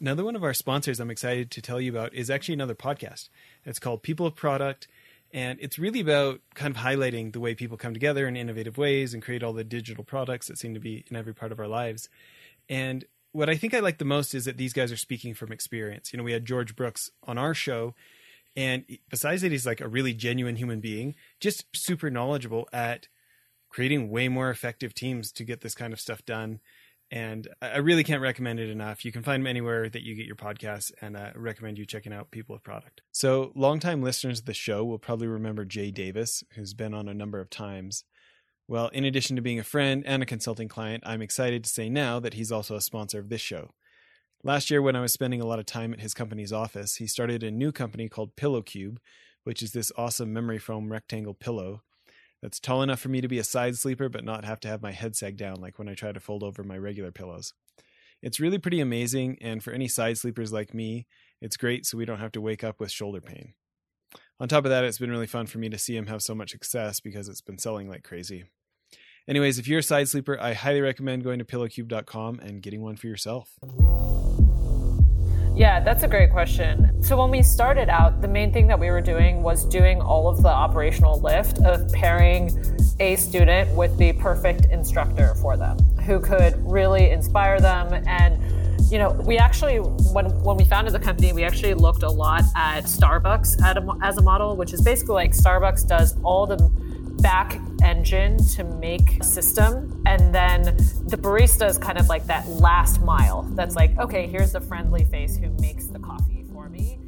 [0.00, 3.30] Another one of our sponsors I'm excited to tell you about is actually another podcast.
[3.64, 4.86] It's called People of Product,
[5.32, 9.12] and it's really about kind of highlighting the way people come together in innovative ways
[9.12, 11.66] and create all the digital products that seem to be in every part of our
[11.66, 12.08] lives.
[12.68, 15.50] And what I think I like the most is that these guys are speaking from
[15.50, 16.12] experience.
[16.12, 17.96] You know, we had George Brooks on our show,
[18.54, 23.08] and besides that, he's like a really genuine human being, just super knowledgeable at
[23.68, 26.60] creating way more effective teams to get this kind of stuff done
[27.10, 29.04] and I really can't recommend it enough.
[29.04, 31.86] You can find them anywhere that you get your podcasts, and uh, I recommend you
[31.86, 33.00] checking out People of Product.
[33.12, 37.14] So, longtime listeners of the show will probably remember Jay Davis, who's been on a
[37.14, 38.04] number of times.
[38.66, 41.88] Well, in addition to being a friend and a consulting client, I'm excited to say
[41.88, 43.70] now that he's also a sponsor of this show.
[44.44, 47.06] Last year, when I was spending a lot of time at his company's office, he
[47.06, 49.00] started a new company called Pillow Cube,
[49.44, 51.82] which is this awesome memory foam rectangle pillow
[52.42, 54.82] that's tall enough for me to be a side sleeper but not have to have
[54.82, 57.52] my head sag down like when I try to fold over my regular pillows.
[58.20, 61.06] It's really pretty amazing, and for any side sleepers like me,
[61.40, 63.54] it's great so we don't have to wake up with shoulder pain.
[64.40, 66.34] On top of that, it's been really fun for me to see him have so
[66.34, 68.44] much success because it's been selling like crazy.
[69.28, 72.96] Anyways, if you're a side sleeper, I highly recommend going to pillowcube.com and getting one
[72.96, 73.58] for yourself.
[75.58, 77.02] Yeah, that's a great question.
[77.02, 80.28] So, when we started out, the main thing that we were doing was doing all
[80.28, 82.56] of the operational lift of pairing
[83.00, 88.40] a student with the perfect instructor for them who could really inspire them and
[88.88, 92.44] you know, we actually when when we founded the company, we actually looked a lot
[92.56, 96.56] at Starbucks a, as a model, which is basically like Starbucks does all the
[97.18, 100.62] back engine to make system and then
[101.06, 105.04] the barista is kind of like that last mile that's like okay here's the friendly
[105.04, 106.98] face who makes the coffee for me.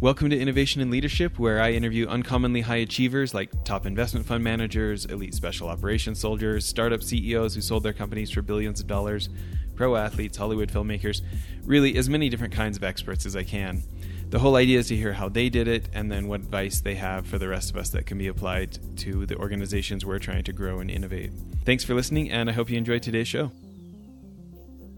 [0.00, 4.42] Welcome to Innovation and Leadership, where I interview uncommonly high achievers like top investment fund
[4.42, 9.28] managers, elite special operations soldiers, startup CEOs who sold their companies for billions of dollars,
[9.76, 11.22] pro athletes, Hollywood filmmakers,
[11.64, 13.84] really as many different kinds of experts as I can
[14.32, 16.94] the whole idea is to hear how they did it and then what advice they
[16.94, 20.42] have for the rest of us that can be applied to the organizations we're trying
[20.42, 21.30] to grow and innovate.
[21.66, 23.52] Thanks for listening, and I hope you enjoyed today's show.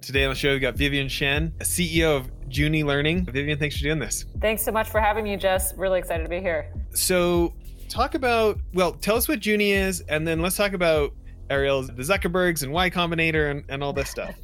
[0.03, 3.25] Today on the show, we've got Vivian Shen, CEO of Juni Learning.
[3.25, 4.25] Vivian, thanks for doing this.
[4.41, 5.75] Thanks so much for having me, Jess.
[5.77, 6.73] Really excited to be here.
[6.93, 7.55] So,
[7.89, 11.13] talk about, well, tell us what Juni is, and then let's talk about
[11.51, 14.37] Arielle's, the Zuckerbergs, and Y Combinator, and, and all this stuff.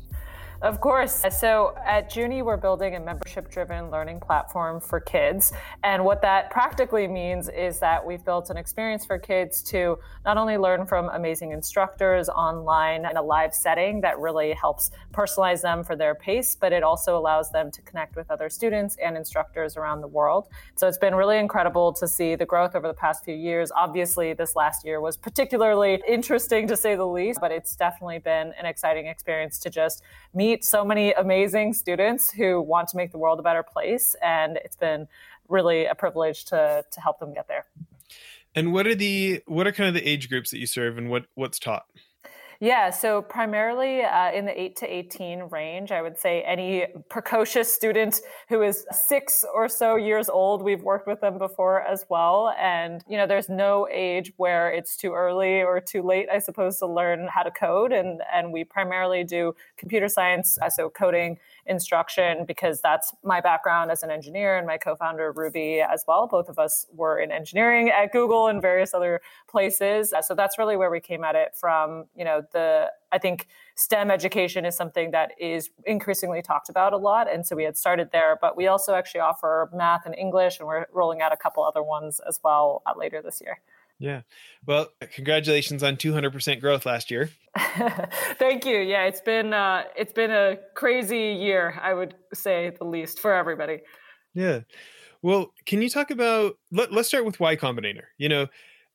[0.63, 1.25] Of course.
[1.39, 5.55] So at Juni, we're building a membership driven learning platform for kids.
[5.85, 10.37] And what that practically means is that we've built an experience for kids to not
[10.37, 15.83] only learn from amazing instructors online in a live setting that really helps personalize them
[15.83, 19.79] for their pace, but it also allows them to connect with other students and instructors
[19.79, 20.49] around the world.
[20.77, 23.73] So it's been really incredible to see the growth over the past few years.
[23.75, 28.53] Obviously, this last year was particularly interesting to say the least, but it's definitely been
[28.59, 30.03] an exciting experience to just
[30.35, 34.15] meet so many amazing students who want to make the world a better place.
[34.23, 35.09] And it's been
[35.49, 37.67] really a privilege to, to help them get there.
[38.55, 41.09] And what are the what are kind of the age groups that you serve and
[41.09, 41.87] what what's taught?
[42.63, 47.73] Yeah, so primarily uh, in the 8 to 18 range, I would say any precocious
[47.73, 52.55] student who is six or so years old, we've worked with them before as well.
[52.59, 56.79] And, you know, there's no age where it's too early or too late, I suppose,
[56.81, 57.93] to learn how to code.
[57.93, 61.39] And, and we primarily do computer science, so coding
[61.71, 66.27] instruction because that's my background as an engineer and my co-founder Ruby as well.
[66.27, 70.13] Both of us were in engineering at Google and various other places.
[70.27, 72.05] So that's really where we came at it from.
[72.15, 76.97] You know, the I think STEM education is something that is increasingly talked about a
[76.97, 78.39] lot, and so we had started there.
[78.41, 81.83] But we also actually offer math and English, and we're rolling out a couple other
[81.83, 83.61] ones as well uh, later this year.
[84.01, 84.23] Yeah.
[84.67, 87.31] Well, congratulations on 200% growth last year.
[88.39, 88.79] Thank you.
[88.79, 93.35] Yeah, it's been uh it's been a crazy year, I would say the least for
[93.35, 93.81] everybody.
[94.35, 94.61] Yeah.
[95.23, 98.05] Well, can you talk about let, let's start with Y Combinator.
[98.17, 98.47] You know,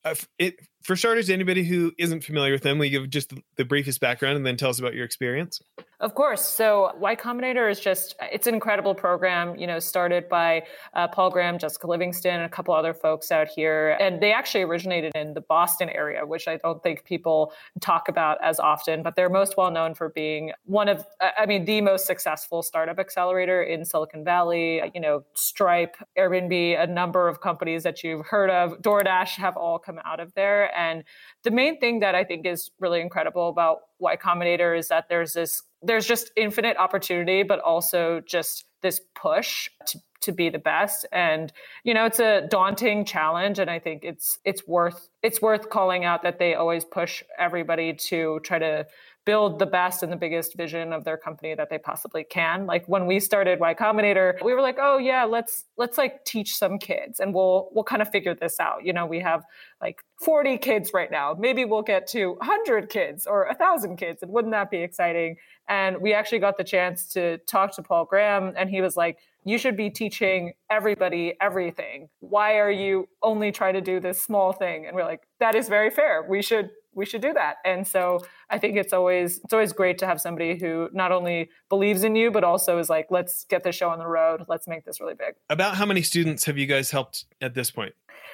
[0.04, 0.56] uh, it
[0.86, 4.38] for starters, anybody who isn't familiar with them, will you give just the briefest background
[4.38, 5.60] and then tell us about your experience?
[6.00, 6.46] Of course.
[6.46, 11.32] So Y Combinator is just, it's an incredible program, you know, started by uh, Paul
[11.32, 13.98] Graham, Jessica Livingston, and a couple other folks out here.
[14.00, 18.38] And they actually originated in the Boston area, which I don't think people talk about
[18.44, 22.06] as often, but they're most well known for being one of, I mean, the most
[22.06, 24.82] successful startup accelerator in Silicon Valley.
[24.94, 29.80] You know, Stripe, Airbnb, a number of companies that you've heard of, DoorDash have all
[29.80, 30.75] come out of there.
[30.76, 31.04] And
[31.44, 35.34] the main thing that I think is really incredible about Y Combinator is that there's
[35.34, 41.06] this there's just infinite opportunity, but also just this push to, to be the best.
[41.12, 45.70] And you know, it's a daunting challenge, and I think it's it's worth it's worth
[45.70, 48.86] calling out that they always push everybody to try to
[49.26, 52.68] build the best and the biggest vision of their company that they possibly can.
[52.68, 56.56] Like when we started Y Combinator, we were like, oh yeah, let's let's like teach
[56.56, 58.86] some kids and we'll we'll kind of figure this out.
[58.86, 59.44] You know, we have
[59.82, 61.36] like 40 kids right now.
[61.38, 64.22] Maybe we'll get to 100 kids or 1,000 kids.
[64.22, 65.38] And wouldn't that be exciting?
[65.68, 69.18] And we actually got the chance to talk to Paul Graham and he was like,
[69.44, 72.10] you should be teaching everybody everything.
[72.20, 74.88] Why are you only trying to do this small thing?
[74.88, 76.26] And we're like, that is very fair.
[76.28, 77.58] We should we should do that.
[77.64, 81.50] And so I think it's always it's always great to have somebody who not only
[81.70, 84.46] believes in you but also is like, let's get the show on the road.
[84.48, 85.36] Let's make this really big.
[85.50, 87.94] About how many students have you guys helped at this point?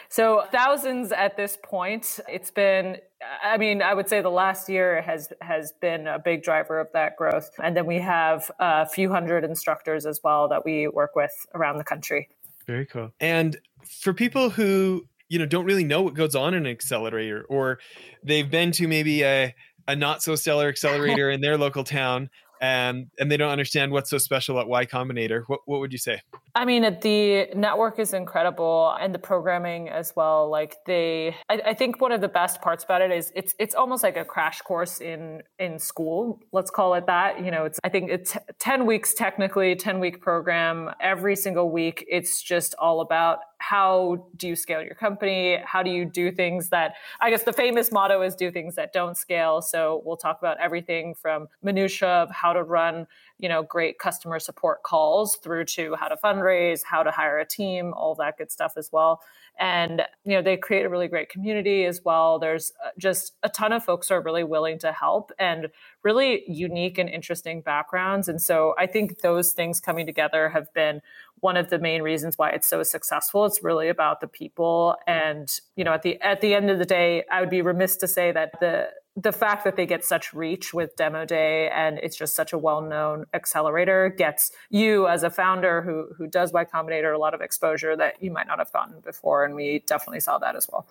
[0.09, 2.19] So thousands at this point.
[2.29, 2.97] It's been
[3.43, 6.87] I mean, I would say the last year has has been a big driver of
[6.93, 7.49] that growth.
[7.61, 11.77] And then we have a few hundred instructors as well that we work with around
[11.77, 12.29] the country.
[12.67, 13.11] Very cool.
[13.19, 17.45] And for people who you know don't really know what goes on in an accelerator
[17.47, 17.79] or
[18.21, 19.55] they've been to maybe a,
[19.87, 22.29] a not so stellar accelerator in their local town
[22.61, 25.43] and and they don't understand what's so special at Y Combinator.
[25.47, 26.21] What what would you say?
[26.53, 30.49] I mean, the network is incredible, and the programming as well.
[30.49, 33.73] Like they, I, I, think one of the best parts about it is it's it's
[33.73, 36.39] almost like a crash course in in school.
[36.51, 37.43] Let's call it that.
[37.43, 40.91] You know, it's I think it's ten weeks technically, ten week program.
[40.99, 45.59] Every single week, it's just all about how do you scale your company?
[45.63, 48.91] How do you do things that I guess the famous motto is do things that
[48.91, 49.61] don't scale.
[49.61, 53.05] So we'll talk about everything from minutia of how to run,
[53.37, 57.45] you know, great customer support calls through to how to fundraise, how to hire a
[57.45, 59.21] team, all that good stuff as well.
[59.59, 62.39] And you know, they create a really great community as well.
[62.39, 65.67] There's uh, just a ton of folks are really willing to help and
[66.03, 68.27] really unique and interesting backgrounds.
[68.27, 71.01] And so I think those things coming together have been
[71.41, 73.45] one of the main reasons why it's so successful.
[73.45, 74.95] It's really about the people.
[75.07, 77.97] And, you know, at the at the end of the day, I would be remiss
[77.97, 81.99] to say that the the fact that they get such reach with demo day and
[81.99, 86.63] it's just such a well-known accelerator gets you as a founder who who does y
[86.63, 90.21] combinator a lot of exposure that you might not have gotten before and we definitely
[90.21, 90.87] saw that as well.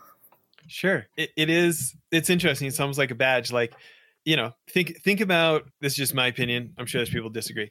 [0.66, 1.06] Sure.
[1.16, 2.68] It, it is it's interesting.
[2.68, 3.50] It's almost like a badge.
[3.52, 3.74] Like
[4.24, 6.74] you know think think about this is just my opinion.
[6.76, 7.70] I'm sure there's people disagree.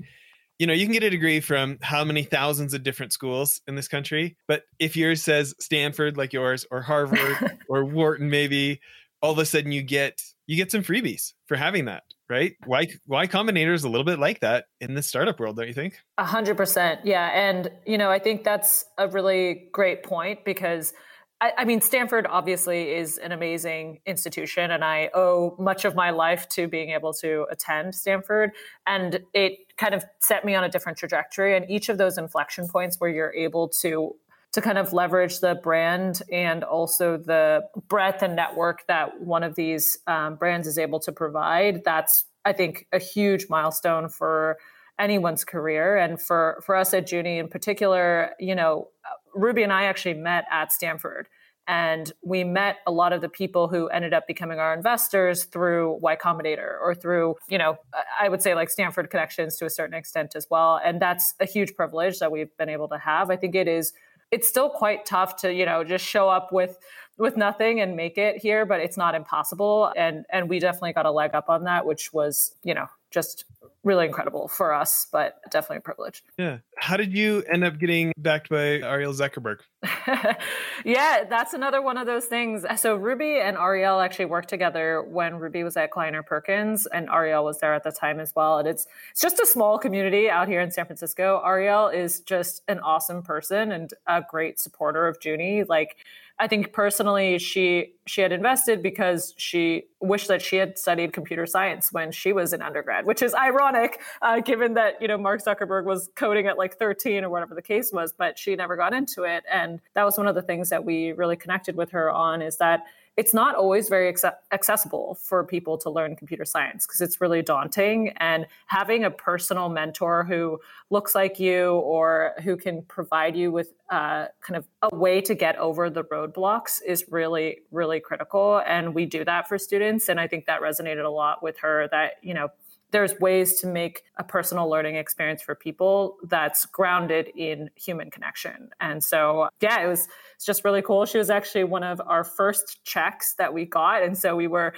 [0.57, 3.75] You know, you can get a degree from how many thousands of different schools in
[3.75, 8.81] this country, but if yours says Stanford like yours or Harvard or Wharton maybe,
[9.22, 12.54] all of a sudden you get you get some freebies for having that, right?
[12.66, 15.75] Why Y Combinator is a little bit like that in the startup world, don't you
[15.75, 16.00] think?
[16.18, 17.28] A hundred percent, yeah.
[17.28, 20.92] And you know, I think that's a really great point because
[21.40, 26.10] I, I, mean, Stanford obviously is an amazing institution, and I owe much of my
[26.10, 28.50] life to being able to attend Stanford.
[28.88, 31.56] And it kind of set me on a different trajectory.
[31.56, 34.16] And each of those inflection points where you're able to
[34.54, 39.56] to kind of leverage the brand and also the breadth and network that one of
[39.56, 44.57] these um, brands is able to provide, that's I think a huge milestone for
[44.98, 48.31] anyone's career and for for us at Juni in particular.
[48.40, 48.88] You know,
[49.36, 51.28] Ruby and I actually met at Stanford.
[51.68, 56.00] And we met a lot of the people who ended up becoming our investors through
[56.01, 57.78] Y Combinator or through, you know,
[58.19, 60.81] I would say like Stanford connections to a certain extent as well.
[60.84, 63.30] And that's a huge privilege that we've been able to have.
[63.30, 63.94] I think it is,
[64.31, 66.77] it's still quite tough to, you know, just show up with
[67.17, 69.91] with nothing and make it here, but it's not impossible.
[69.95, 73.45] And and we definitely got a leg up on that, which was, you know, just
[73.83, 76.23] really incredible for us, but definitely a privilege.
[76.38, 76.57] Yeah.
[76.77, 79.60] How did you end up getting backed by Arielle Zuckerberg?
[80.86, 82.65] yeah, that's another one of those things.
[82.77, 87.43] So Ruby and Arielle actually worked together when Ruby was at Kleiner Perkins and Arielle
[87.43, 88.60] was there at the time as well.
[88.60, 91.41] And it's it's just a small community out here in San Francisco.
[91.45, 95.67] Arielle is just an awesome person and a great supporter of Juni.
[95.67, 95.95] Like
[96.39, 101.45] I think personally she she had invested because she wished that she had studied computer
[101.45, 105.44] science when she was in undergrad, which is ironic uh, given that you know Mark
[105.44, 108.94] Zuckerberg was coding at like 13 or whatever the case was, but she never got
[108.94, 112.12] into it, and that was one of the things that we really connected with her
[112.12, 112.86] on is that
[113.20, 114.08] it's not always very
[114.53, 118.13] accessible for people to learn computer science because it's really daunting.
[118.15, 123.74] And having a personal mentor who looks like you or who can provide you with
[123.89, 128.62] uh, kind of a way to get over the roadblocks is really, really critical.
[128.65, 130.08] And we do that for students.
[130.08, 132.48] And I think that resonated a lot with her that, you know,
[132.91, 138.69] there's ways to make a personal learning experience for people that's grounded in human connection.
[138.79, 141.05] And so, yeah, it was it's just really cool.
[141.05, 144.74] She was actually one of our first checks that we got, and so we were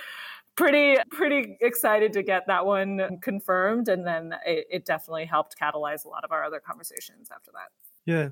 [0.55, 3.87] pretty pretty excited to get that one confirmed.
[3.87, 7.69] And then it, it definitely helped catalyze a lot of our other conversations after that.
[8.05, 8.29] Yeah.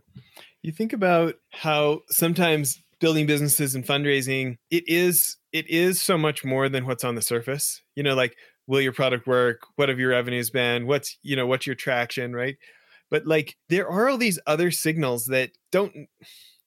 [0.62, 6.44] You think about how sometimes building businesses and fundraising it is it is so much
[6.44, 7.82] more than what's on the surface.
[7.96, 8.36] You know like
[8.70, 9.64] will your product work?
[9.76, 10.86] What have your revenues been?
[10.86, 12.56] What's, you know, what's your traction, right?
[13.10, 15.92] But like there are all these other signals that don't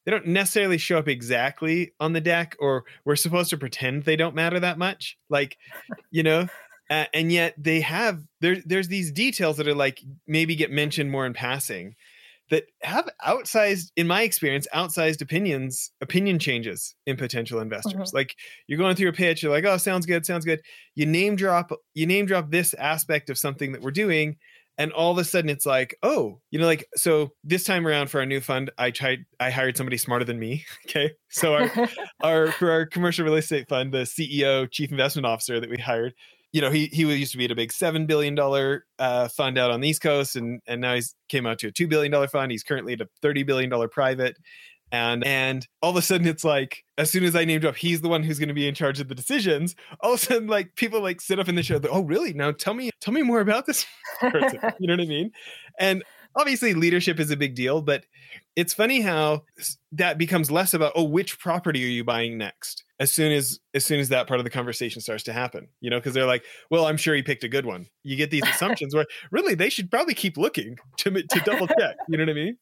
[0.05, 4.17] they don't necessarily show up exactly on the deck or we're supposed to pretend they
[4.17, 5.17] don't matter that much.
[5.29, 5.57] Like,
[6.11, 6.49] you know,
[6.89, 11.09] uh, and yet they have there there's these details that are like maybe get mentioned
[11.09, 11.95] more in passing
[12.53, 17.93] that have outsized in my experience outsized opinions opinion changes in potential investors.
[17.93, 18.15] Mm-hmm.
[18.15, 18.35] like
[18.67, 20.61] you're going through a pitch you're like oh sounds good sounds good.
[20.93, 24.37] You name drop you name drop this aspect of something that we're doing
[24.77, 28.11] and all of a sudden it's like oh you know like so this time around
[28.11, 31.11] for our new fund i tried i hired somebody smarter than me okay?
[31.29, 31.71] So our
[32.23, 36.13] our for our commercial real estate fund the ceo chief investment officer that we hired
[36.53, 39.57] you know, he he used to be at a big seven billion dollar uh, fund
[39.57, 42.11] out on the East Coast, and and now he's came out to a two billion
[42.11, 42.51] dollar fund.
[42.51, 44.37] He's currently at a thirty billion dollar private,
[44.91, 48.01] and and all of a sudden it's like as soon as I named up, he's
[48.01, 49.75] the one who's going to be in charge of the decisions.
[50.01, 51.77] All of a sudden, like people like sit up in the show.
[51.77, 52.33] Like, oh, really?
[52.33, 53.87] Now tell me tell me more about this
[54.19, 54.59] person.
[54.79, 55.31] you know what I mean?
[55.79, 56.03] And
[56.35, 58.05] obviously, leadership is a big deal, but
[58.55, 59.45] it's funny how
[59.93, 63.85] that becomes less about oh, which property are you buying next as soon as as
[63.85, 66.43] soon as that part of the conversation starts to happen you know because they're like
[66.71, 67.85] well i'm sure he picked a good one.
[68.03, 71.97] You get these assumptions where really they should probably keep looking to to double check
[72.07, 72.57] you know what i mean?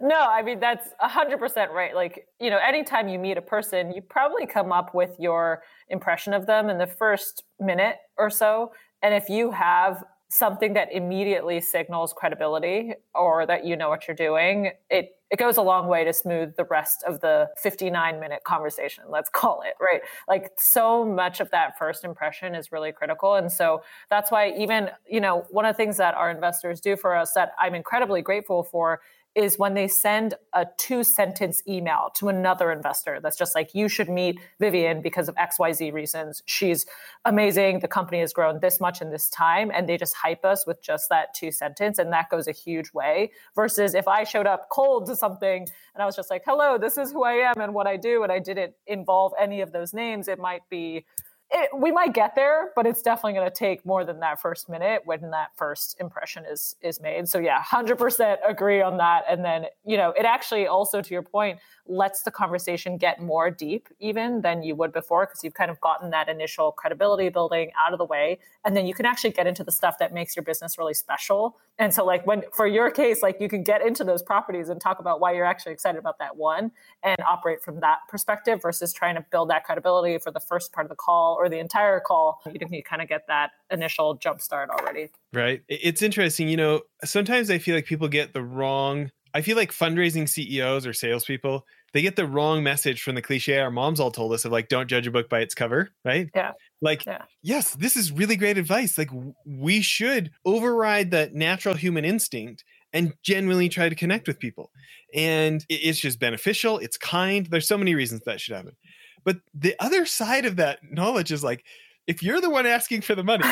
[0.00, 4.02] No i mean that's 100% right like you know anytime you meet a person you
[4.02, 9.14] probably come up with your impression of them in the first minute or so and
[9.14, 14.70] if you have something that immediately signals credibility or that you know what you're doing
[14.90, 19.04] it it goes a long way to smooth the rest of the 59 minute conversation
[19.08, 20.00] let's call it right?
[20.28, 23.34] Like so much of that first impression is really critical.
[23.34, 26.96] And so that's why even you know one of the things that our investors do
[26.96, 29.00] for us that i'm incredibly grateful for
[29.38, 33.88] is when they send a two sentence email to another investor that's just like, you
[33.88, 36.42] should meet Vivian because of XYZ reasons.
[36.46, 36.84] She's
[37.24, 37.78] amazing.
[37.78, 39.70] The company has grown this much in this time.
[39.72, 42.00] And they just hype us with just that two sentence.
[42.00, 43.30] And that goes a huge way.
[43.54, 46.98] Versus if I showed up cold to something and I was just like, hello, this
[46.98, 49.94] is who I am and what I do, and I didn't involve any of those
[49.94, 51.06] names, it might be
[51.50, 54.68] it, we might get there, but it's definitely going to take more than that first
[54.68, 57.26] minute when that first impression is is made.
[57.26, 59.24] So yeah, hundred percent agree on that.
[59.28, 63.50] And then you know, it actually also, to your point, lets the conversation get more
[63.50, 67.70] deep even than you would before because you've kind of gotten that initial credibility building
[67.78, 70.36] out of the way, and then you can actually get into the stuff that makes
[70.36, 71.56] your business really special.
[71.78, 74.78] And so, like when for your case, like you can get into those properties and
[74.78, 78.92] talk about why you're actually excited about that one and operate from that perspective versus
[78.92, 82.00] trying to build that credibility for the first part of the call or the entire
[82.00, 85.08] call, you can kind of get that initial jump start already.
[85.32, 85.62] Right.
[85.68, 86.48] It's interesting.
[86.48, 89.10] You know, sometimes I feel like people get the wrong.
[89.32, 93.58] I feel like fundraising CEOs or salespeople, they get the wrong message from the cliche
[93.58, 96.28] our moms all told us of like, don't judge a book by its cover, right?
[96.34, 96.52] Yeah.
[96.80, 97.22] Like, yeah.
[97.42, 98.98] yes, this is really great advice.
[98.98, 99.10] Like,
[99.46, 104.70] we should override that natural human instinct and genuinely try to connect with people.
[105.14, 106.78] And it's just beneficial.
[106.78, 107.46] It's kind.
[107.46, 108.76] There's so many reasons that should happen.
[109.24, 111.64] But the other side of that knowledge is like,
[112.06, 113.46] if you're the one asking for the money,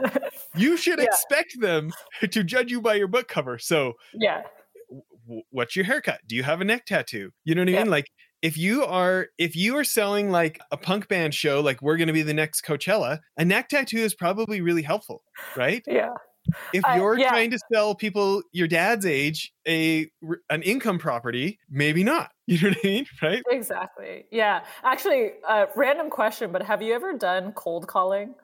[0.56, 1.04] you should yeah.
[1.04, 1.92] expect them
[2.30, 3.58] to judge you by your book cover.
[3.58, 4.42] So, yeah.
[5.26, 6.20] W- what's your haircut?
[6.26, 7.30] Do you have a neck tattoo?
[7.44, 7.82] You know what I yeah.
[7.84, 7.90] mean?
[7.90, 8.10] Like,
[8.42, 12.08] if you are if you are selling like a punk band show, like we're going
[12.08, 15.22] to be the next Coachella, a neck tattoo is probably really helpful,
[15.56, 15.82] right?
[15.86, 16.08] Yeah
[16.72, 17.28] if you're uh, yeah.
[17.28, 20.10] trying to sell people your dad's age a
[20.48, 22.30] an income property maybe not.
[22.50, 23.06] You know what i mean?
[23.22, 23.42] Right?
[23.48, 24.24] Exactly.
[24.32, 24.64] Yeah.
[24.82, 28.34] Actually uh, random question but have you ever done cold calling?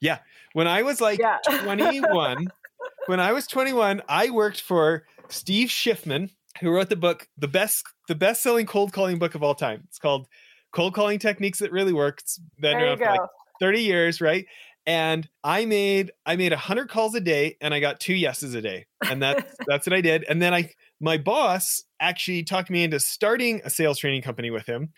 [0.00, 0.18] Yeah.
[0.54, 1.38] When i was like yeah.
[1.46, 2.46] 21
[3.06, 7.84] when i was 21 i worked for steve schiffman who wrote the book the best
[8.08, 9.82] the best selling cold calling book of all time.
[9.88, 10.26] It's called
[10.72, 12.20] cold calling techniques that really work.
[12.20, 13.20] It's been around for like
[13.60, 14.46] 30 years right
[14.90, 18.60] and i made i made 100 calls a day and i got two yeses a
[18.60, 20.68] day and that's that's what i did and then i
[21.00, 24.88] my boss actually talked me into starting a sales training company with him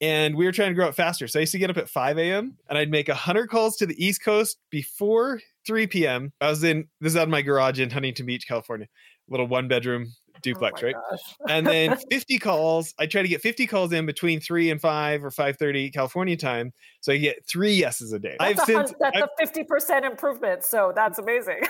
[0.00, 1.90] and we were trying to grow it faster so i used to get up at
[1.90, 6.48] 5 a.m and i'd make 100 calls to the east coast before 3 p.m i
[6.48, 8.88] was in this is out of my garage in huntington beach california
[9.28, 10.14] little one bedroom
[10.46, 10.96] Oh duplex, oh right?
[11.48, 12.94] and then 50 calls.
[12.98, 16.72] I try to get 50 calls in between three and five or 5:30 California time,
[17.00, 18.36] so I get three yeses a day.
[18.38, 21.62] That's, I've a, since, that's I've, a 50% improvement, so that's amazing.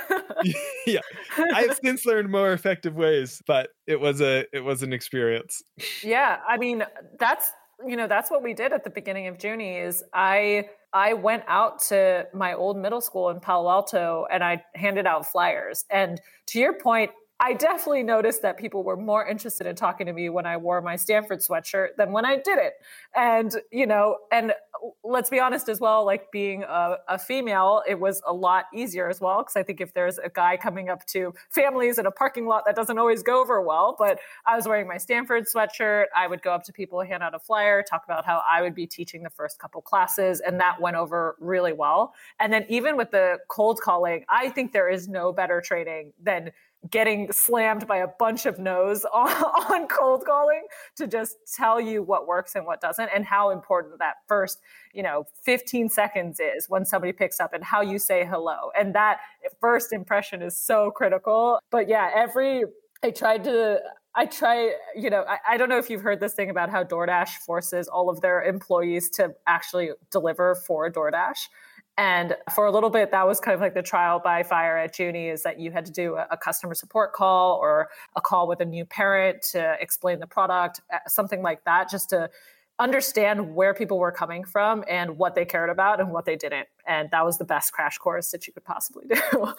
[0.86, 1.00] yeah,
[1.36, 5.62] I've since learned more effective ways, but it was a it was an experience.
[6.02, 6.84] Yeah, I mean
[7.18, 7.50] that's
[7.86, 11.42] you know that's what we did at the beginning of Juni is I I went
[11.48, 15.84] out to my old middle school in Palo Alto and I handed out flyers.
[15.90, 17.10] And to your point,
[17.44, 20.80] I definitely noticed that people were more interested in talking to me when I wore
[20.80, 22.72] my Stanford sweatshirt than when I didn't.
[23.14, 24.54] And, you know, and
[25.02, 29.08] let's be honest as well, like being a, a female, it was a lot easier
[29.08, 29.42] as well.
[29.42, 32.64] Cause I think if there's a guy coming up to families in a parking lot,
[32.66, 33.94] that doesn't always go over well.
[33.98, 36.06] But I was wearing my Stanford sweatshirt.
[36.16, 38.74] I would go up to people, hand out a flyer, talk about how I would
[38.74, 40.40] be teaching the first couple classes.
[40.40, 42.14] And that went over really well.
[42.40, 46.52] And then even with the cold calling, I think there is no better training than
[46.90, 50.62] getting slammed by a bunch of no's on, on, cold calling
[50.96, 54.60] to just tell you what works and what doesn't and how important that first
[54.92, 58.94] you know 15 seconds is when somebody picks up and how you say hello and
[58.94, 59.21] that
[59.61, 62.64] first impression is so critical but yeah every
[63.02, 63.80] i tried to
[64.16, 66.85] I try, you know, I, I, don't know if you've heard this thing about how
[66.85, 71.49] DoorDash forces all of their employees to actually deliver for DoorDash.
[71.97, 74.94] And for a little bit, that was kind of like the trial by fire at
[74.94, 78.49] Juni is that you had to do a, a, customer support call or a call
[78.49, 82.28] with a new parent to explain the product, uh, something like that, just to
[82.78, 86.66] understand where people were coming from and what they cared about and what they didn't.
[86.86, 89.54] And that was the best crash course that you could possibly do.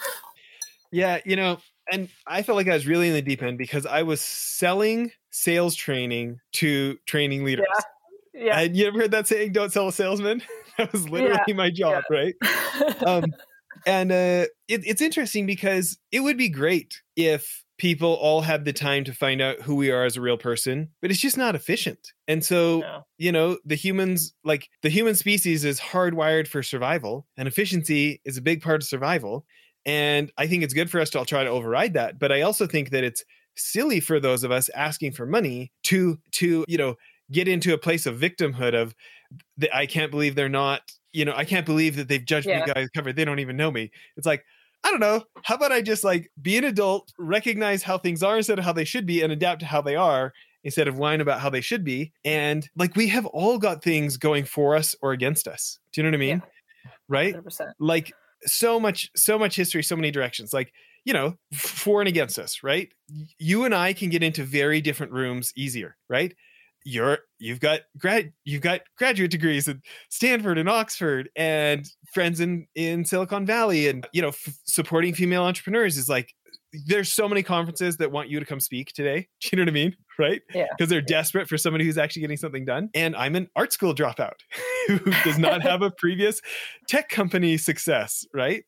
[0.92, 1.58] yeah, you know,
[1.92, 5.12] and I felt like I was really in the deep end because I was selling
[5.32, 7.66] sales training to training leaders.
[7.74, 7.84] Yeah.
[8.38, 8.60] Yeah.
[8.60, 10.42] And you ever heard that saying, don't sell a salesman?
[10.78, 11.54] that was literally yeah.
[11.54, 12.18] my job, yeah.
[12.18, 12.36] right?
[13.06, 13.34] um,
[13.86, 18.74] and uh, it, it's interesting because it would be great if people all have the
[18.74, 21.56] time to find out who we are as a real person, but it's just not
[21.56, 22.14] efficient.
[22.28, 23.06] And so, no.
[23.18, 28.38] you know, the humans, like the human species is hardwired for survival, and efficiency is
[28.38, 29.46] a big part of survival.
[29.86, 32.18] And I think it's good for us to all try to override that.
[32.18, 33.24] But I also think that it's
[33.56, 36.96] silly for those of us asking for money to to you know
[37.32, 38.94] get into a place of victimhood of
[39.58, 42.66] the, I can't believe they're not, you know, I can't believe that they've judged yeah.
[42.66, 43.16] me guys covered.
[43.16, 43.92] They don't even know me.
[44.18, 44.44] It's like,
[44.86, 45.24] I don't know.
[45.44, 48.72] How about I just like be an adult, recognize how things are instead of how
[48.72, 50.32] they should be, and adapt to how they are
[50.64, 52.14] instead of whine about how they should be.
[52.24, 55.80] And like we have all got things going for us or against us.
[55.92, 56.44] Do you know what I mean?
[56.86, 56.92] Yeah.
[57.08, 57.36] Right?
[57.36, 57.74] 100%.
[57.80, 58.14] Like
[58.44, 60.54] so much, so much history, so many directions.
[60.54, 60.72] Like,
[61.04, 62.90] you know, for and against us, right?
[63.40, 66.36] You and I can get into very different rooms easier, right?
[66.86, 69.78] You're you've got grad you've got graduate degrees at
[70.10, 75.44] Stanford and Oxford and friends in in Silicon Valley and you know f- supporting female
[75.44, 76.34] entrepreneurs is like
[76.86, 79.28] there's so many conferences that want you to come speak today.
[79.42, 79.96] Do you know what I mean?
[80.20, 80.42] Right?
[80.54, 80.68] Yeah.
[80.78, 82.90] Because they're desperate for somebody who's actually getting something done.
[82.94, 84.40] And I'm an art school dropout
[84.88, 86.42] who does not have a previous
[86.88, 88.64] tech company success, right?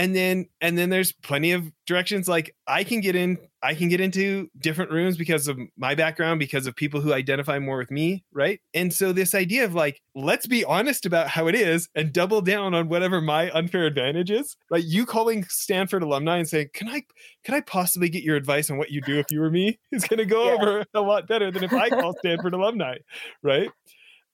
[0.00, 3.88] And then and then there's plenty of directions like i can get in i can
[3.88, 7.90] get into different rooms because of my background because of people who identify more with
[7.90, 8.60] me right?
[8.72, 12.40] And so this idea of like let's be honest about how it is and double
[12.40, 14.56] down on whatever my unfair advantage is.
[14.70, 17.02] Right you calling stanford alumni and saying can i
[17.44, 20.04] can i possibly get your advice on what you do if you were me is
[20.06, 20.52] going to go yeah.
[20.52, 22.96] over a lot better than if i call stanford alumni
[23.42, 23.70] right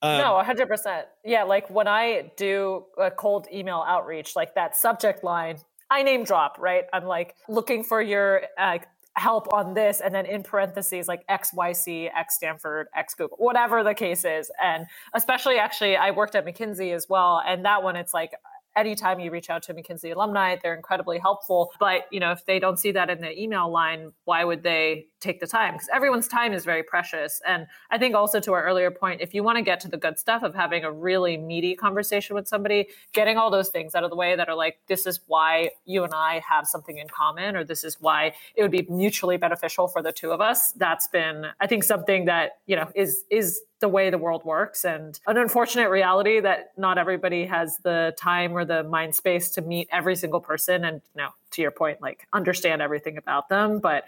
[0.02, 1.02] um, no, 100%.
[1.24, 5.58] Yeah, like when I do a cold email outreach, like that subject line,
[5.90, 6.84] I name drop, right?
[6.92, 8.78] I'm like looking for your uh,
[9.14, 13.94] help on this, and then in parentheses, like XYC, X Stanford, X Google, whatever the
[13.94, 14.50] case is.
[14.62, 17.42] And especially, actually, I worked at McKinsey as well.
[17.46, 18.32] And that one, it's like,
[18.76, 21.72] anytime you reach out to McKinsey alumni, they're incredibly helpful.
[21.80, 25.06] But you know, if they don't see that in the email line, why would they
[25.20, 25.74] take the time?
[25.74, 27.40] Because everyone's time is very precious.
[27.46, 29.96] And I think also to our earlier point, if you want to get to the
[29.96, 34.04] good stuff of having a really meaty conversation with somebody, getting all those things out
[34.04, 37.08] of the way that are like, this is why you and I have something in
[37.08, 40.72] common, or this is why it would be mutually beneficial for the two of us.
[40.72, 44.84] That's been, I think, something that you know is is the way the world works
[44.84, 49.60] and an unfortunate reality that not everybody has the time or the mind space to
[49.60, 50.84] meet every single person.
[50.84, 53.78] And you know to your point like understand everything about them.
[53.80, 54.04] But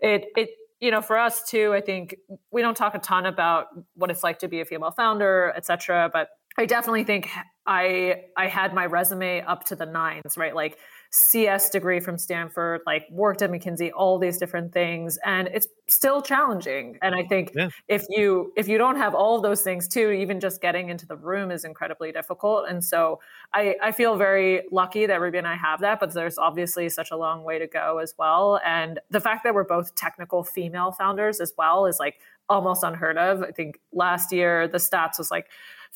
[0.00, 2.16] it it you know for us too i think
[2.50, 6.08] we don't talk a ton about what it's like to be a female founder etc
[6.10, 7.28] but i definitely think
[7.66, 10.54] i i had my resume up to the nines right?
[10.54, 10.78] Like
[11.10, 16.22] CS degree from Stanford, like worked at McKinsey, all these different things, and it's still
[16.22, 16.98] challenging.
[17.02, 17.68] And I think yeah.
[17.88, 21.06] if you if you don't have all of those things too, even just getting into
[21.06, 22.68] the room is incredibly difficult.
[22.68, 23.20] And so
[23.52, 27.10] I, I feel very lucky that Ruby and I have that, but there's obviously such
[27.10, 28.60] a long way to go as well.
[28.64, 33.18] And the fact that we're both technical female founders as well is like almost unheard
[33.18, 33.42] of.
[33.42, 35.46] I think last year the stats was like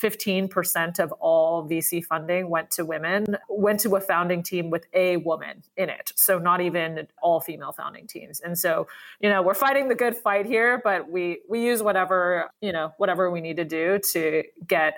[0.02, 5.18] 15% of all VC funding went to women, went to a founding team with a
[5.18, 6.12] woman in it.
[6.16, 8.40] So not even all female founding teams.
[8.40, 8.88] And so,
[9.20, 12.92] you know, we're fighting the good fight here, but we we use whatever, you know,
[12.96, 14.94] whatever we need to do to get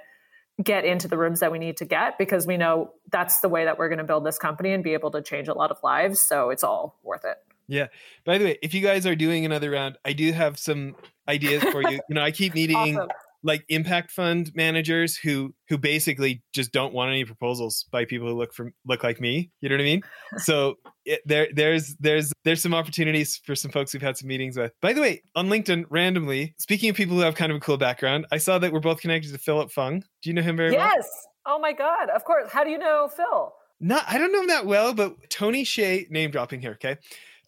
[0.62, 3.66] get into the rooms that we need to get because we know that's the way
[3.66, 5.76] that we're going to build this company and be able to change a lot of
[5.82, 6.18] lives.
[6.18, 7.36] So it's all worth it.
[7.68, 7.88] Yeah.
[8.24, 10.96] By the way, if you guys are doing another round, I do have some
[11.28, 12.00] ideas for you.
[12.08, 13.08] you know, I keep meeting awesome.
[13.42, 18.34] Like impact fund managers who who basically just don't want any proposals by people who
[18.34, 19.50] look from look like me.
[19.60, 20.02] You know what I mean?
[20.38, 24.56] so it, there there's there's there's some opportunities for some folks we've had some meetings
[24.56, 24.72] with.
[24.80, 27.76] By the way, on LinkedIn, randomly speaking of people who have kind of a cool
[27.76, 30.00] background, I saw that we're both connected to Philip Fung.
[30.22, 30.78] Do you know him very yes.
[30.78, 30.92] well?
[30.96, 31.26] Yes.
[31.46, 32.10] Oh my God!
[32.10, 32.50] Of course.
[32.50, 33.52] How do you know Phil?
[33.78, 36.72] Not I don't know him that well, but Tony Hsieh name dropping here.
[36.72, 36.96] Okay,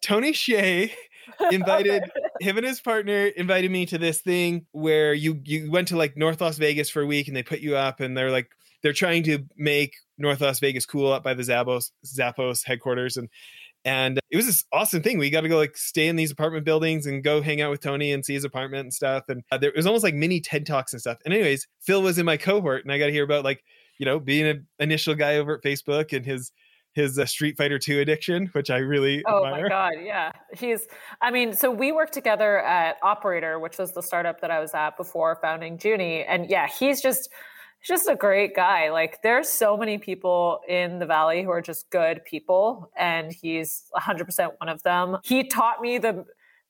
[0.01, 0.91] Tony Hsieh
[1.51, 2.03] invited
[2.39, 6.17] him and his partner invited me to this thing where you you went to like
[6.17, 8.49] North Las Vegas for a week and they put you up and they're like
[8.81, 13.29] they're trying to make North Las Vegas cool up by the Zappos Zappos headquarters and
[13.85, 15.17] and it was this awesome thing.
[15.17, 17.79] We got to go like stay in these apartment buildings and go hang out with
[17.79, 19.29] Tony and see his apartment and stuff.
[19.29, 21.17] And uh, there it was almost like mini TED talks and stuff.
[21.23, 23.63] And anyways, Phil was in my cohort and I got to hear about like
[23.97, 26.51] you know being an initial guy over at Facebook and his
[26.99, 29.63] his uh, Street Fighter 2 addiction, which I really Oh admire.
[29.63, 30.31] my god, yeah.
[30.57, 30.87] He's
[31.21, 34.73] I mean, so we worked together at Operator, which was the startup that I was
[34.73, 37.29] at before founding Juni, and yeah, he's just
[37.85, 38.91] just a great guy.
[38.91, 43.85] Like there's so many people in the valley who are just good people and he's
[43.95, 45.17] 100% one of them.
[45.23, 46.25] He taught me the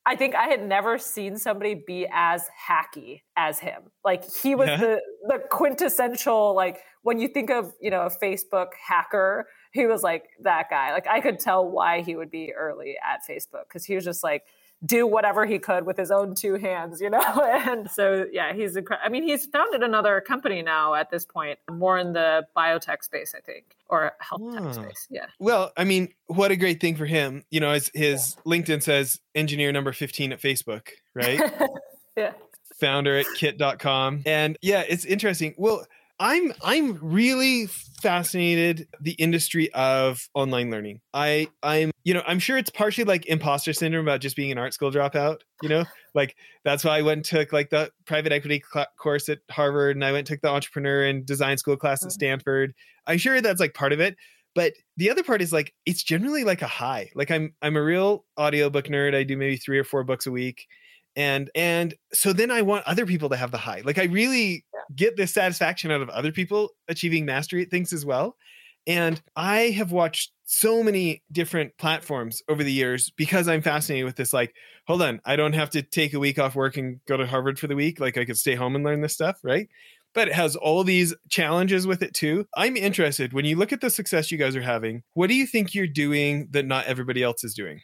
[0.06, 3.84] I think I had never seen somebody be as hacky as him.
[4.04, 4.78] Like he was yeah.
[4.78, 10.04] the the quintessential like when you think of, you know, a Facebook hacker, he was
[10.04, 10.92] like that guy.
[10.94, 14.24] Like I could tell why he would be early at Facebook because he was just
[14.24, 14.44] like
[14.86, 17.20] do whatever he could with his own two hands, you know?
[17.68, 19.06] and so, yeah, he's incredible.
[19.06, 23.36] I mean, he's founded another company now at this point, more in the biotech space,
[23.36, 24.72] I think, or health tech hmm.
[24.72, 25.08] space.
[25.10, 25.26] Yeah.
[25.40, 27.44] Well, I mean, what a great thing for him.
[27.52, 28.52] You know, as his yeah.
[28.52, 31.42] LinkedIn says, engineer number 15 at Facebook, right?
[32.18, 32.34] yeah.
[32.80, 34.24] Founder at kit.com.
[34.26, 35.54] And yeah, it's interesting.
[35.58, 35.86] Well,
[36.20, 41.00] I'm I'm really fascinated the industry of online learning.
[41.14, 44.58] I I'm you know I'm sure it's partially like imposter syndrome about just being an
[44.58, 45.38] art school dropout.
[45.62, 49.30] You know, like that's why I went and took like the private equity cl- course
[49.30, 52.14] at Harvard, and I went and took the entrepreneur and design school class at mm-hmm.
[52.14, 52.74] Stanford.
[53.08, 54.18] I'm sure that's like part of it.
[54.56, 57.12] But the other part is like it's generally like a high.
[57.16, 59.16] Like I'm I'm a real audiobook nerd.
[59.16, 60.68] I do maybe three or four books a week
[61.20, 64.64] and and so then i want other people to have the high like i really
[64.96, 68.38] get this satisfaction out of other people achieving mastery at things as well
[68.88, 74.16] and i have watched so many different platforms over the years because i'm fascinated with
[74.16, 74.54] this like
[74.88, 77.60] hold on i don't have to take a week off work and go to harvard
[77.60, 79.68] for the week like i could stay home and learn this stuff right
[80.16, 82.44] but it has all these challenges with it too.
[82.58, 85.46] I'm interested when you look at the success you guys are having, what do you
[85.46, 87.80] think you're doing that not everybody else is doing?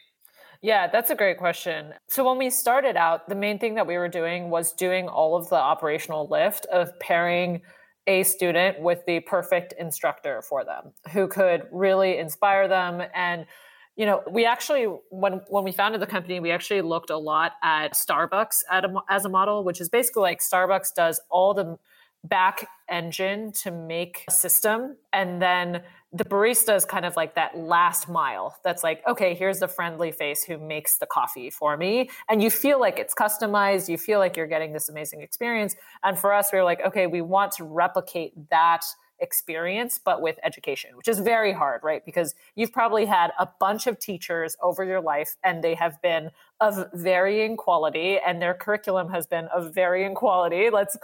[0.66, 1.94] Yeah, that's a great question.
[2.08, 5.36] So when we started out, the main thing that we were doing was doing all
[5.36, 7.62] of the operational lift of pairing
[8.08, 13.46] a student with the perfect instructor for them who could really inspire them and
[13.94, 17.52] you know we actually when when we founded the company we actually looked a lot
[17.64, 21.76] at starbucks a, as a model which is basically like starbucks does all the
[22.24, 24.96] back engine to make a system.
[25.12, 29.58] And then the barista is kind of like that last mile that's like okay here's
[29.58, 32.08] the friendly face who makes the coffee for me.
[32.28, 33.88] And you feel like it's customized.
[33.88, 35.76] You feel like you're getting this amazing experience.
[36.02, 38.84] And for us we were like okay we want to replicate that
[39.18, 42.04] experience but with education which is very hard right?
[42.04, 46.30] Because you've probably had a bunch of teachers over your life and they have been
[46.60, 50.70] of varying quality and their curriculum has been of varying quality.
[50.70, 50.96] Let's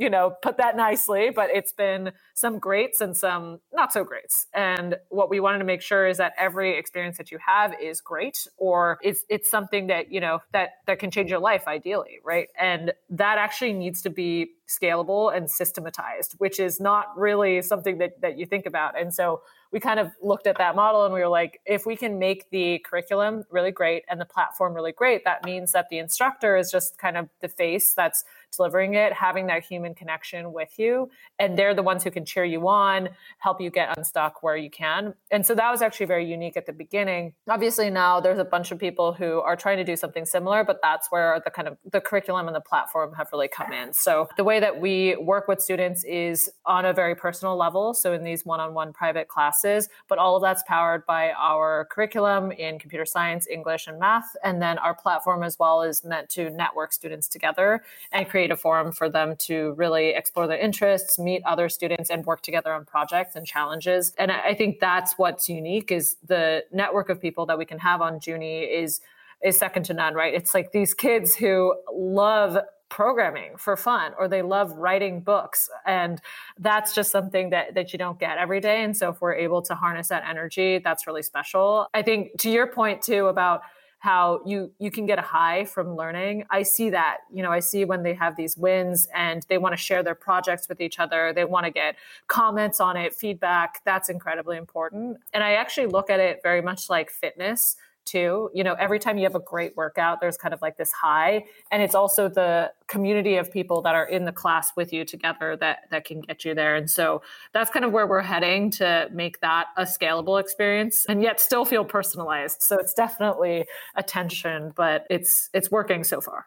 [0.00, 4.46] you know, put that nicely, but it's been some greats and some not so greats.
[4.54, 8.00] And what we wanted to make sure is that every experience that you have is
[8.00, 12.18] great or it's it's something that, you know, that that can change your life ideally,
[12.24, 12.48] right?
[12.58, 18.22] And that actually needs to be scalable and systematized, which is not really something that
[18.22, 18.98] that you think about.
[18.98, 21.94] And so we kind of looked at that model and we were like, if we
[21.94, 25.98] can make the curriculum really great and the platform really great, that means that the
[25.98, 28.24] instructor is just kind of the face that's
[28.56, 31.10] delivering it, having that human connection with you.
[31.38, 33.08] And they're the ones who can cheer you on,
[33.38, 35.14] help you get unstuck where you can.
[35.30, 37.34] And so that was actually very unique at the beginning.
[37.48, 40.80] Obviously, now there's a bunch of people who are trying to do something similar, but
[40.82, 43.92] that's where the kind of the curriculum and the platform have really come in.
[43.92, 47.94] So the way that we work with students is on a very personal level.
[47.94, 51.32] So in these one on one private classes, classes, but all of that's powered by
[51.32, 54.36] our curriculum in computer science, English, and math.
[54.44, 57.82] And then our platform as well is meant to network students together
[58.12, 62.24] and create a forum for them to really explore their interests, meet other students, and
[62.24, 64.14] work together on projects and challenges.
[64.16, 68.00] And I think that's what's unique is the network of people that we can have
[68.00, 69.00] on Juni is
[69.42, 70.34] is second to none, right?
[70.34, 72.58] It's like these kids who love
[72.90, 76.20] programming for fun or they love writing books and
[76.58, 79.62] that's just something that that you don't get every day and so if we're able
[79.62, 83.62] to harness that energy that's really special i think to your point too about
[84.00, 86.44] how you you can get a high from learning.
[86.50, 87.18] I see that.
[87.32, 90.14] You know, I see when they have these wins and they want to share their
[90.14, 91.32] projects with each other.
[91.34, 93.82] They want to get comments on it, feedback.
[93.84, 95.18] That's incredibly important.
[95.34, 98.50] And I actually look at it very much like fitness too.
[98.54, 101.44] You know, every time you have a great workout, there's kind of like this high.
[101.70, 105.56] And it's also the community of people that are in the class with you together
[105.60, 106.76] that that can get you there.
[106.76, 111.22] And so that's kind of where we're heading to make that a scalable experience and
[111.22, 112.62] yet still feel personalized.
[112.62, 116.46] So it's definitely attention, but it's it's working so far.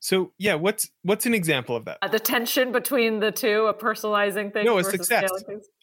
[0.00, 1.98] So yeah, what's what's an example of that?
[2.02, 4.64] Uh, the tension between the two, a personalizing thing.
[4.64, 5.30] No, a success.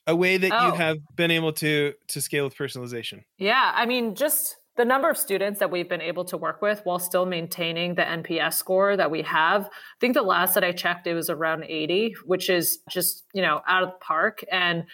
[0.06, 0.68] A way that oh.
[0.68, 3.24] you have been able to to scale with personalization.
[3.38, 6.82] Yeah, I mean, just the number of students that we've been able to work with
[6.84, 9.66] while still maintaining the NPS score that we have.
[9.66, 13.42] I think the last that I checked, it was around 80, which is just, you
[13.42, 14.44] know, out of the park.
[14.52, 14.86] And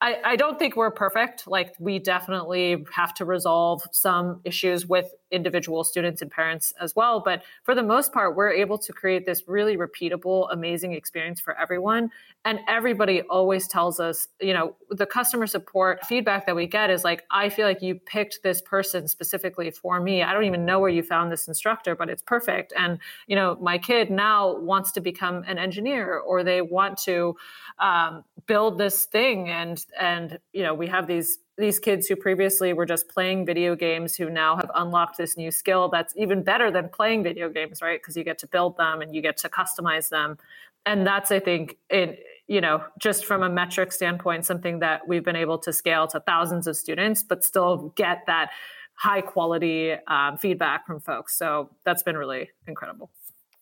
[0.00, 1.46] I, I don't think we're perfect.
[1.46, 7.20] Like we definitely have to resolve some issues with individual students and parents as well.
[7.20, 11.58] But for the most part, we're able to create this really repeatable, amazing experience for
[11.58, 12.10] everyone.
[12.44, 17.02] And everybody always tells us, you know, the customer support feedback that we get is
[17.04, 20.22] like, I feel like you picked this person specifically for me.
[20.22, 22.72] I don't even know where you found this instructor, but it's perfect.
[22.76, 27.34] And, you know, my kid now wants to become an engineer or they want to
[27.78, 29.48] um, build this thing.
[29.48, 33.76] And, and, you know, we have these these kids who previously were just playing video
[33.76, 37.80] games who now have unlocked this new skill that's even better than playing video games
[37.80, 38.00] right?
[38.00, 40.38] Because you get to build them and you get to customize them.
[40.86, 45.24] And that's i think in you know just from a metric standpoint something that we've
[45.24, 48.50] been able to scale to thousands of students but still get that
[48.96, 51.36] high quality um, feedback from folks.
[51.36, 53.10] So that's been really incredible.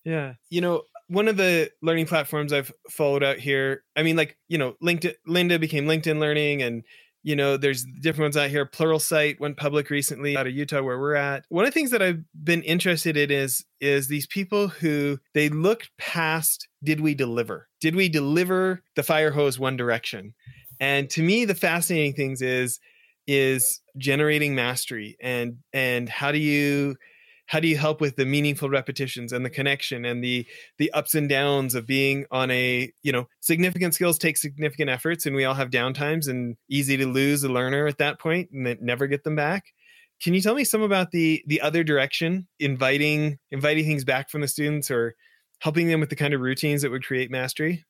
[0.05, 0.35] Yeah.
[0.51, 4.57] You know one of the learning platforms i've followed out here i mean like you
[4.57, 6.85] know linkedin lynda became linkedin learning and
[7.23, 8.67] you know there's different ones out here.
[8.67, 11.45] Plural pluralsight went public recently out of utah where we're at.
[11.49, 15.49] One of the things that i've been interested in is is these people who they
[15.49, 17.69] look past did we deliver?
[17.81, 20.35] Did we deliver the fire hose one direction?
[20.81, 22.81] And to me the fascinating things is
[23.27, 26.97] is generating mastery and and how do you
[27.47, 30.47] how do you help with the meaningful repetitions and the connection and the
[30.79, 35.27] the ups and downs of being on a you know significant skills take significant efforts
[35.27, 38.67] and we all have downtimes and easy to lose a learner at that point and
[38.67, 39.65] then never get them back
[40.23, 44.41] can you tell me some about the the other direction inviting inviting things back from
[44.41, 45.15] the students or
[45.61, 47.85] helping them with the kind of routines that would create mastery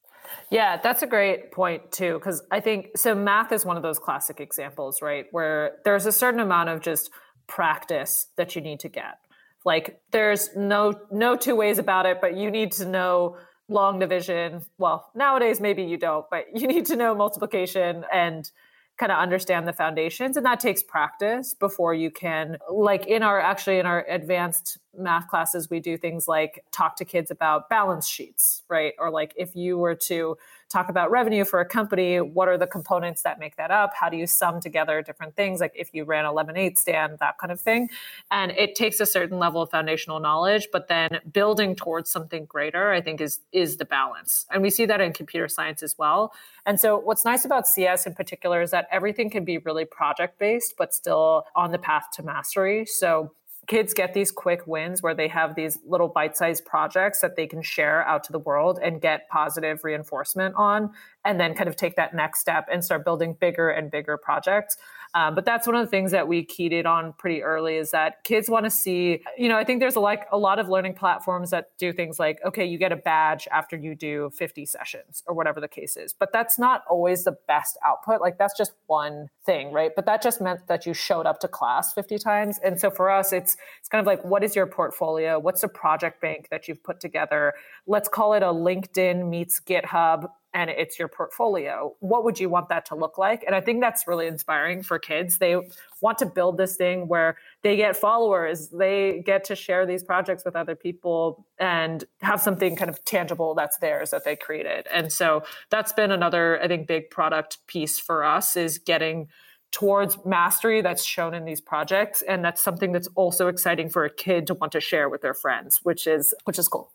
[0.51, 2.15] yeah, that's a great point too.
[2.15, 5.27] Because I think so, math is one of those classic examples, right?
[5.31, 7.11] Where there's a certain amount of just
[7.47, 9.19] practice that you need to get.
[9.65, 13.37] Like there's no no two ways about it, but you need to know
[13.69, 14.63] long division.
[14.79, 18.51] Well, nowadays maybe you don't, but you need to know multiplication and
[18.99, 23.41] kind of understand the foundations and that takes practice before you can like in our
[23.41, 28.07] actually in our advanced math classes we do things like talk to kids about balance
[28.07, 30.37] sheets right or like if you were to
[30.73, 33.93] talk about revenue for a company what are the components that make that up?
[33.95, 35.61] How do you sum together different things?
[35.61, 37.91] Like if you ran a lemonade stand that kind of thing.
[38.31, 42.91] And it takes a certain level of foundational knowledge but then building towards something greater
[42.91, 44.47] i think is is the balance.
[44.51, 46.33] And we see that in computer science as well.
[46.65, 50.39] And so what's nice about cs in particular is that everything can be really project
[50.39, 52.87] based but still on the path to mastery.
[52.87, 53.33] So
[53.69, 57.63] kids get these quick wins where they have these little bite-sized projects that they can
[57.63, 60.91] share out to the world and get positive reinforcement on
[61.25, 64.77] and then kind of take that next step and start building bigger and bigger projects
[65.15, 67.91] um, but that's one of the things that we keyed it on pretty early is
[67.91, 70.71] that kids want to see, you know, I think there's a, like a lot of
[70.71, 74.65] learning platforms that do things like, okay, you get a badge after you do 50
[74.65, 76.15] sessions or whatever the case is.
[76.15, 78.23] But that's not always the best output.
[78.23, 79.91] Like that's just one thing, right?
[79.95, 82.59] But that just meant that you showed up to class 50 times.
[82.65, 85.39] And so for us, it's it's kind of like, what is your portfolio?
[85.39, 87.53] What's the project bank that you've put together?
[87.87, 91.95] Let's call it a LinkedIn meets GitHub and it's your portfolio.
[92.01, 93.43] What would you want that to look like?
[93.47, 95.39] And I think that's really inspiring for kids.
[95.39, 95.57] They
[96.01, 100.45] want to build this thing where they get followers, they get to share these projects
[100.45, 104.87] with other people and have something kind of tangible that's theirs that they created.
[104.93, 109.29] And so that's been another, I think, big product piece for us is getting
[109.71, 114.11] towards mastery that's shown in these projects and that's something that's also exciting for a
[114.11, 116.93] kid to want to share with their friends which is which is cool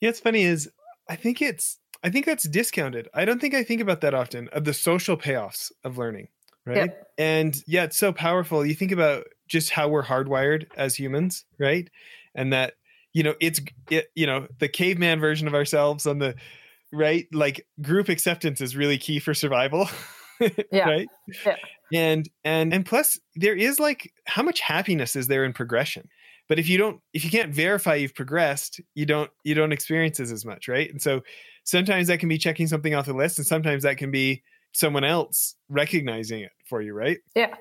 [0.00, 0.70] yeah it's funny is
[1.08, 3.08] i think it's I think that's discounted.
[3.12, 6.28] I don't think I think about that often of the social payoffs of learning,
[6.64, 6.76] right?
[6.76, 7.08] Yep.
[7.18, 8.64] And yeah, it's so powerful.
[8.64, 11.88] You think about just how we're hardwired as humans, right?
[12.34, 12.74] And that
[13.12, 16.36] you know, it's it, you know, the caveman version of ourselves on the
[16.92, 19.88] right, like group acceptance is really key for survival.
[20.72, 20.88] yeah.
[20.88, 21.08] right?
[21.44, 21.56] Yeah.
[21.92, 26.08] And and and plus there is like how much happiness is there in progression?
[26.48, 30.18] But if you don't if you can't verify you've progressed, you don't you don't experience
[30.18, 30.90] this as much, right?
[30.90, 31.22] And so
[31.68, 35.04] sometimes that can be checking something off the list and sometimes that can be someone
[35.04, 37.18] else recognizing it for you, right?
[37.34, 37.54] Yeah.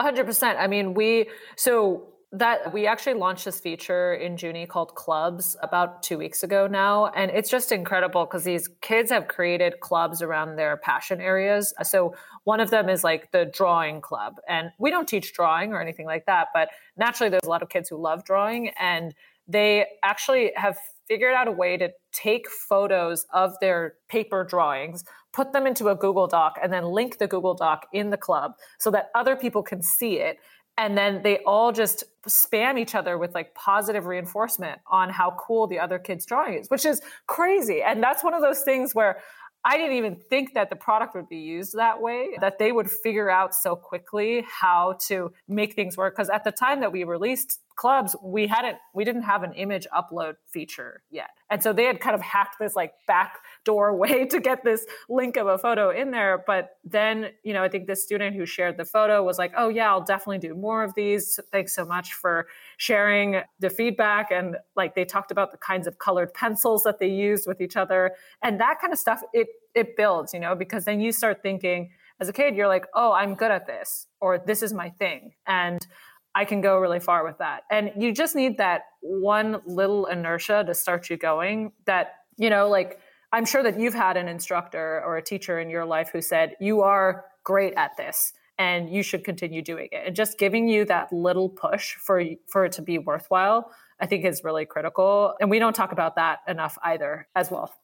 [0.00, 0.56] 100%.
[0.58, 6.02] I mean, we so that we actually launched this feature in Juni called Clubs about
[6.02, 7.08] two weeks ago now.
[7.08, 11.74] And it's just incredible because these kids have created clubs around their passion areas.
[11.82, 14.40] So one of them is like the drawing club.
[14.48, 17.68] And we don't teach drawing or anything like that, but naturally there's a lot of
[17.68, 19.14] kids who love drawing and
[19.46, 25.52] they actually have figured out a way to take photos of their paper drawings, put
[25.52, 28.90] them into a Google Doc, and then link the Google Doc in the club so
[28.90, 30.38] that other people can see it.
[30.78, 35.66] And then they all just spam each other with like positive reinforcement on how cool
[35.66, 37.82] the other kid's drawing is which is crazy.
[37.82, 39.18] And that's one of those things where
[39.64, 42.90] I didn't even think that the product would be used that way, that they would
[42.90, 46.16] figure out so quickly how to make things work.
[46.16, 49.86] Because at the time that we released clubs, we hadn't, we didn't have an image
[49.96, 51.30] upload feature yet.
[51.48, 55.36] And so they had kind of hacked this like backdoor way to get this link
[55.36, 56.42] of a photo in there.
[56.44, 59.68] But then, you know, I think the student who shared the photo was like, oh,
[59.68, 61.38] yeah, I'll definitely do more of these.
[61.52, 62.48] Thanks so much for
[62.82, 64.32] sharing the feedback.
[64.32, 67.76] And like they talked about the kinds of colored pencils that they used with each
[67.76, 68.10] other.
[68.42, 71.90] And that kind of stuff, it, it builds, you know, because then you start thinking,
[72.18, 75.30] as a kid, you're like, oh, I'm good at this, or this is my thing.
[75.46, 75.86] And
[76.34, 77.62] I can go really far with that.
[77.70, 82.68] And you just need that one little inertia to start you going that, you know,
[82.68, 82.98] like
[83.30, 86.56] I'm sure that you've had an instructor or a teacher in your life who said,
[86.58, 90.02] you are great at this and you should continue doing it.
[90.06, 93.70] And just giving you that little push for for it to be worthwhile,
[94.00, 95.34] I think is really critical.
[95.40, 97.74] And we don't talk about that enough either as well.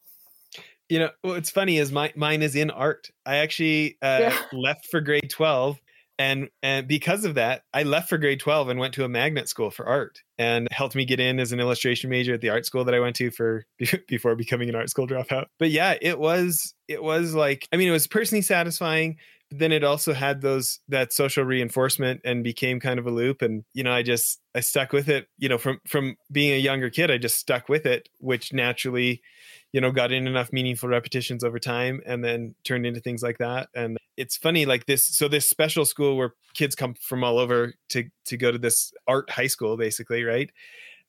[0.89, 3.11] You know, what's funny is my mine is in art.
[3.27, 4.39] I actually uh, yeah.
[4.53, 5.79] left for grade 12
[6.21, 9.49] and and because of that i left for grade 12 and went to a magnet
[9.49, 12.67] school for art and helped me get in as an illustration major at the art
[12.67, 13.65] school that i went to for
[14.09, 17.89] before becoming an art school dropout but yeah it was it was like i mean
[17.89, 19.17] it was personally satisfying
[19.51, 23.65] then it also had those that social reinforcement and became kind of a loop and
[23.73, 26.91] you know i just i stuck with it you know from from being a younger
[26.91, 29.23] kid i just stuck with it which naturally
[29.73, 33.39] you know got in enough meaningful repetitions over time and then turned into things like
[33.39, 37.39] that and it's funny like this so this special school where kids come from all
[37.39, 40.51] over to to go to this art high school basically right?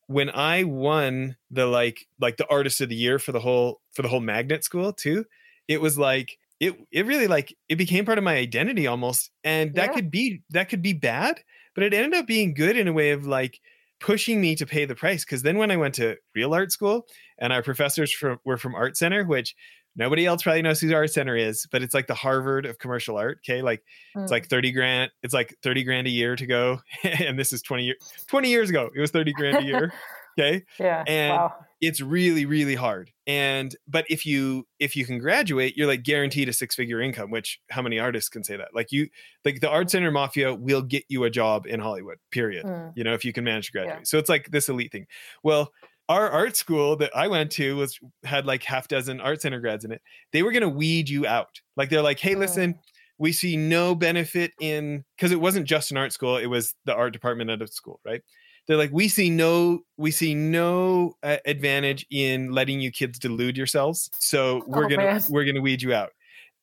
[0.08, 4.02] When i won the like like the artist of the year for the whole for
[4.02, 5.25] the whole magnet school too
[5.67, 9.75] it was like it it really like it became part of my identity almost and
[9.75, 9.93] that yeah.
[9.93, 11.39] could be that could be bad
[11.75, 13.59] but it ended up being good in a way of like
[13.99, 17.05] pushing me to pay the price because then when i went to real art school
[17.37, 19.55] and our professors from, were from art center which
[19.95, 23.17] nobody else probably knows who art center is but it's like the harvard of commercial
[23.17, 23.81] art okay like
[24.15, 24.21] mm.
[24.21, 24.49] it's like mm.
[24.49, 27.97] 30 grand it's like 30 grand a year to go and this is 20 years
[28.27, 29.93] 20 years ago it was 30 grand a year
[30.39, 31.54] okay yeah and wow.
[31.82, 36.47] it's really really hard and but if you if you can graduate you're like guaranteed
[36.47, 39.08] a six figure income which how many artists can say that like you
[39.43, 42.91] like the art center mafia will get you a job in hollywood period mm.
[42.95, 44.04] you know if you can manage to graduate yeah.
[44.04, 45.06] so it's like this elite thing
[45.43, 45.71] well
[46.10, 49.86] our art school that I went to was had like half dozen art center grads
[49.86, 50.02] in it.
[50.34, 51.62] They were gonna weed you out.
[51.78, 52.80] Like they're like, hey, listen, mm.
[53.19, 56.95] we see no benefit in because it wasn't just an art school; it was the
[56.95, 58.21] art department at a school, right?
[58.69, 63.58] They're like we see no we see no uh, advantage in letting you kids delude
[63.58, 65.23] yourselves so we're oh, gonna man.
[65.29, 66.12] we're gonna weed you out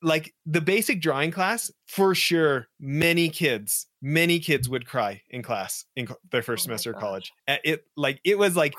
[0.02, 5.84] like the basic drawing class for sure many kids many kids would cry in class
[5.96, 8.74] in their first oh semester of college it like it was like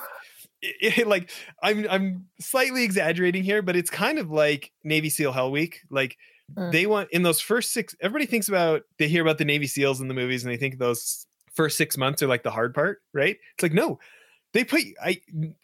[0.61, 1.29] it, it, like
[1.61, 6.17] i'm i'm slightly exaggerating here but it's kind of like navy seal hell week like
[6.55, 6.71] mm.
[6.71, 9.99] they want in those first six everybody thinks about they hear about the navy seals
[9.99, 11.26] in the movies and they think those
[11.57, 13.35] first six months are like the hard part, right?
[13.55, 13.99] It's like, no,
[14.53, 15.19] they put I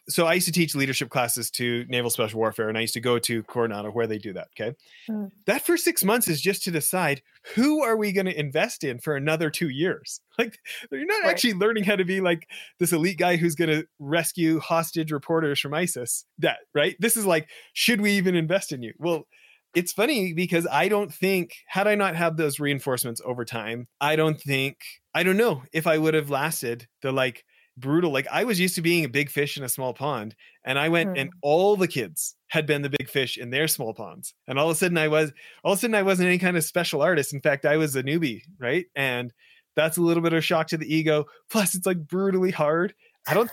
[0.08, 3.00] so I used to teach leadership classes to naval special warfare and I used to
[3.00, 4.48] go to Coronado where they do that.
[4.52, 4.76] Okay.
[5.08, 5.30] Mm.
[5.46, 7.22] That first six months is just to decide
[7.54, 10.20] who are we going to invest in for another two years?
[10.36, 10.58] Like
[10.90, 11.30] you're not right.
[11.30, 12.48] actually learning how to be like
[12.80, 16.24] this elite guy who's going to rescue hostage reporters from ISIS.
[16.40, 16.96] That right?
[16.98, 18.94] This is like, should we even invest in you?
[18.98, 19.28] Well,
[19.74, 24.16] it's funny because I don't think had I not had those reinforcements over time, I
[24.16, 24.78] don't think
[25.14, 27.44] I don't know if I would have lasted the like
[27.76, 30.78] brutal like I was used to being a big fish in a small pond and
[30.78, 31.20] I went mm.
[31.20, 34.70] and all the kids had been the big fish in their small ponds and all
[34.70, 35.32] of a sudden I was
[35.64, 37.96] all of a sudden I wasn't any kind of special artist in fact I was
[37.96, 38.86] a newbie right?
[38.94, 39.32] And
[39.74, 42.94] that's a little bit of shock to the ego plus it's like brutally hard.
[43.26, 43.50] I don't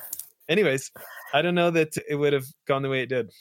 [0.47, 0.91] anyways
[1.33, 3.31] I don't know that it would have gone the way it did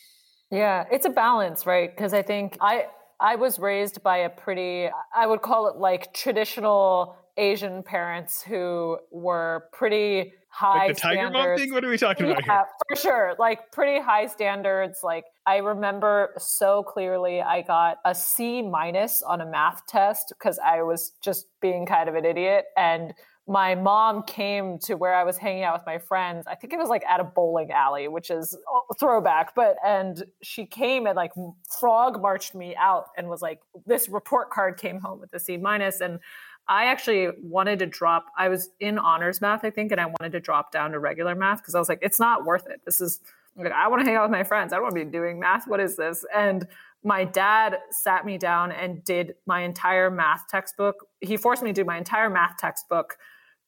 [0.50, 1.94] yeah, it's a balance, right?
[1.94, 2.86] Because I think I
[3.20, 8.98] I was raised by a pretty, I would call it like traditional Asian parents who
[9.10, 11.48] were pretty high like the tiger standards.
[11.48, 14.98] mom thing what are we talking yeah, about here for sure like pretty high standards
[15.04, 20.58] like i remember so clearly i got a c minus on a math test because
[20.58, 23.14] i was just being kind of an idiot and
[23.50, 26.46] my mom came to where I was hanging out with my friends.
[26.46, 28.56] I think it was like at a bowling alley, which is
[28.96, 31.32] throwback, but and she came and like
[31.80, 35.56] frog marched me out and was like, this report card came home with a C
[35.56, 36.00] minus.
[36.00, 36.20] And
[36.68, 40.30] I actually wanted to drop, I was in honors math, I think, and I wanted
[40.30, 42.82] to drop down to regular math because I was like, it's not worth it.
[42.84, 43.18] This is
[43.56, 44.72] like, I want to hang out with my friends.
[44.72, 45.66] I don't want to be doing math.
[45.66, 46.24] What is this?
[46.32, 46.68] And
[47.02, 50.94] my dad sat me down and did my entire math textbook.
[51.20, 53.16] He forced me to do my entire math textbook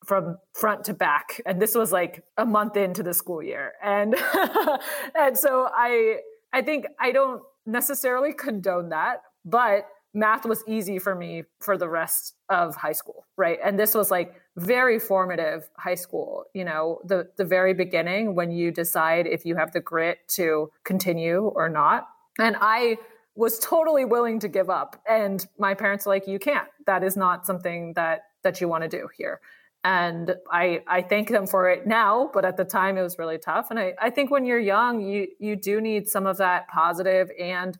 [0.04, 3.72] from front to back and this was like a month into the school year.
[3.82, 4.14] And
[5.14, 6.16] and so i
[6.52, 11.88] i think i don't necessarily condone that but math was easy for me for the
[11.88, 13.58] rest of high school right?
[13.64, 18.50] And this was like very formative high school you know the the very beginning when
[18.50, 22.08] you decide if you have the grit to continue or not.
[22.38, 22.96] And i
[23.34, 26.68] was totally willing to give up and my parents were like you can't.
[26.86, 29.40] That is not something that that you want to do here
[29.84, 33.38] and I, I thank them for it now but at the time it was really
[33.38, 33.70] tough.
[33.70, 37.30] And I, I think when you're young you you do need some of that positive
[37.40, 37.76] and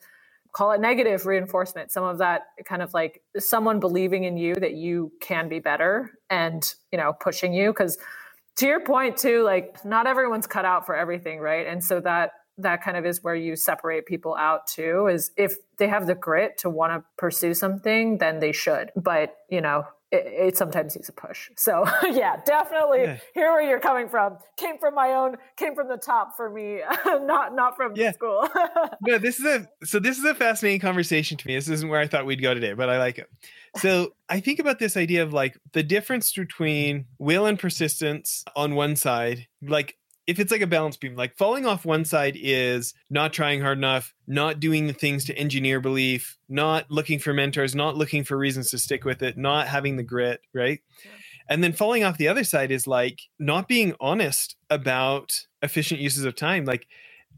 [0.52, 4.74] call it negative reinforcement some of that kind of like someone believing in you that
[4.74, 7.70] you can be better and you know pushing you.
[7.70, 7.98] Because
[8.56, 11.66] to your point too like not everyone's cut out for everything right?
[11.66, 15.54] And so that that kind of is where you separate people out too is if
[15.78, 18.90] they have the grit to want to pursue something then they should.
[18.96, 21.50] But you know it, it, sometimes needs a push.
[21.56, 23.18] So yeah, definitely yeah.
[23.34, 24.36] hear where you're coming from.
[24.56, 28.12] Came from my own, came from the top for me, not not from yeah.
[28.12, 28.46] school.
[29.00, 31.54] no, this is a so this is a fascinating conversation to me.
[31.54, 33.28] This isn't where I thought we'd go today, but I like it.
[33.76, 38.74] So I think about this idea of like the difference between will and persistence on
[38.74, 39.96] one side, like
[40.26, 43.78] if it's like a balance beam, like falling off one side is not trying hard
[43.78, 48.38] enough, not doing the things to engineer belief, not looking for mentors, not looking for
[48.38, 50.80] reasons to stick with it, not having the grit, right?
[51.04, 51.10] Yeah.
[51.48, 56.24] And then falling off the other side is like not being honest about efficient uses
[56.24, 56.64] of time.
[56.64, 56.86] Like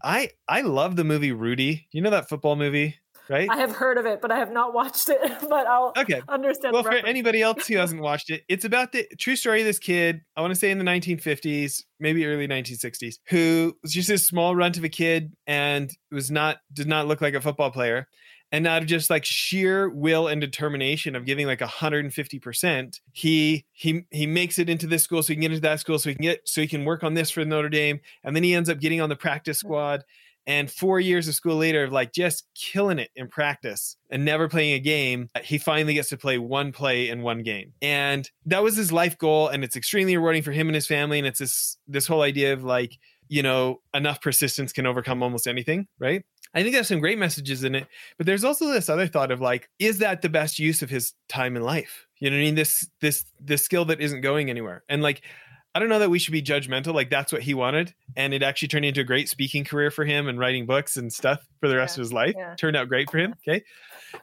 [0.02, 1.88] I I love the movie Rudy.
[1.90, 2.96] You know that football movie?
[3.28, 3.48] Right?
[3.50, 5.20] I have heard of it, but I have not watched it.
[5.54, 6.20] But I'll okay.
[6.28, 6.72] understand.
[6.72, 9.78] Well, for anybody else who hasn't watched it, it's about the true story of this
[9.78, 10.22] kid.
[10.36, 14.56] I want to say in the 1950s, maybe early 1960s, who was just this small
[14.56, 18.08] runt of a kid and was not did not look like a football player.
[18.52, 24.04] And out of just like sheer will and determination of giving like 150%, he he
[24.10, 26.14] he makes it into this school so he can get into that school so he
[26.14, 28.00] can get so he can work on this for Notre Dame.
[28.22, 29.66] And then he ends up getting on the practice mm.
[29.66, 30.04] squad
[30.46, 34.48] and four years of school later, of like just killing it in practice and never
[34.48, 37.72] playing a game, uh, he finally gets to play one play in one game.
[37.80, 39.48] And that was his life goal.
[39.48, 41.18] And it's extremely rewarding for him and his family.
[41.18, 45.46] And it's this this whole idea of like, you know, enough persistence can overcome almost
[45.46, 46.24] anything, right?
[46.54, 49.40] I think there's some great messages in it, but there's also this other thought of
[49.40, 52.06] like, is that the best use of his time in life?
[52.20, 52.54] You know what I mean?
[52.54, 54.84] This this this skill that isn't going anywhere.
[54.88, 55.22] And like
[55.74, 56.94] I don't know that we should be judgmental.
[56.94, 60.04] Like that's what he wanted, and it actually turned into a great speaking career for
[60.04, 62.34] him and writing books and stuff for the rest yeah, of his life.
[62.36, 62.54] Yeah.
[62.56, 63.34] Turned out great for him.
[63.46, 63.64] Okay,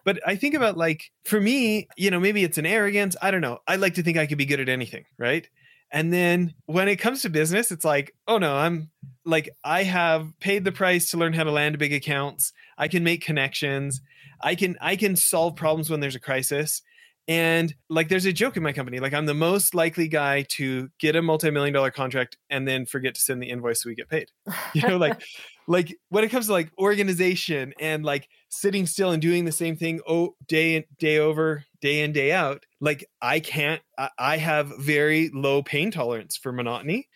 [0.05, 3.15] but I think about like for me, you know, maybe it's an arrogance.
[3.21, 3.59] I don't know.
[3.67, 5.47] I like to think I could be good at anything, right?
[5.91, 8.89] And then when it comes to business, it's like, oh no, I'm
[9.25, 12.53] like I have paid the price to learn how to land big accounts.
[12.77, 14.01] I can make connections.
[14.41, 16.81] I can I can solve problems when there's a crisis
[17.27, 18.99] and like, there's a joke in my company.
[18.99, 23.15] Like, I'm the most likely guy to get a multi-million dollar contract and then forget
[23.15, 24.29] to send the invoice so we get paid.
[24.73, 25.21] You know, like,
[25.67, 29.77] like when it comes to like organization and like sitting still and doing the same
[29.77, 34.37] thing oh day in day over day in day out like i can't I, I
[34.37, 37.07] have very low pain tolerance for monotony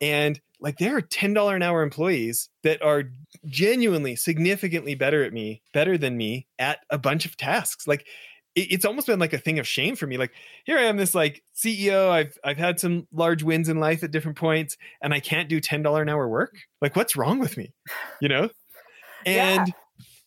[0.00, 3.04] and like there are $10 an hour employees that are
[3.46, 8.06] genuinely significantly better at me better than me at a bunch of tasks like
[8.54, 10.18] it's almost been like a thing of shame for me.
[10.18, 10.32] Like
[10.64, 12.10] here I am, this like CEO.
[12.10, 15.60] I've I've had some large wins in life at different points, and I can't do
[15.60, 16.54] ten dollar an hour work.
[16.80, 17.72] Like what's wrong with me?
[18.20, 18.50] You know,
[19.26, 19.74] and yeah.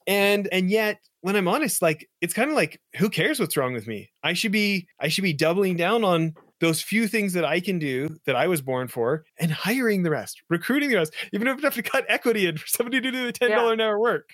[0.07, 3.73] and and yet when I'm honest, like it's kind of like who cares what's wrong
[3.73, 4.09] with me?
[4.23, 6.35] I should be I should be doubling down on
[6.65, 10.09] those few things that I can do that I was born for and hiring the
[10.09, 13.11] rest, recruiting the rest, even if I have to cut equity in for somebody to
[13.11, 13.71] do the $10 yeah.
[13.71, 14.29] an hour work,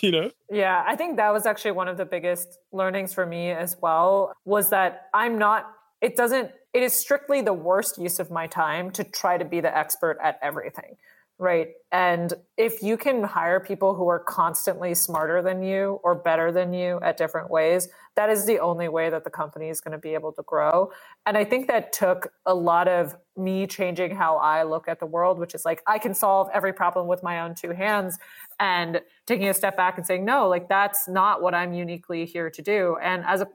[0.00, 0.30] you know?
[0.50, 4.34] Yeah, I think that was actually one of the biggest learnings for me as well
[4.44, 5.72] was that I'm not,
[6.02, 9.60] it doesn't, it is strictly the worst use of my time to try to be
[9.60, 10.96] the expert at everything
[11.40, 11.68] right?
[11.90, 16.74] And if you can hire people who are constantly smarter than you or better than
[16.74, 19.98] you at different ways, that is the only way that the company is going to
[19.98, 20.92] be able to grow.
[21.24, 25.06] And I think that took a lot of me changing how I look at the
[25.06, 28.18] world, which is like, I can solve every problem with my own two hands
[28.60, 32.50] and taking a step back and saying, no, like that's not what I'm uniquely here
[32.50, 32.98] to do.
[33.02, 33.48] And as a,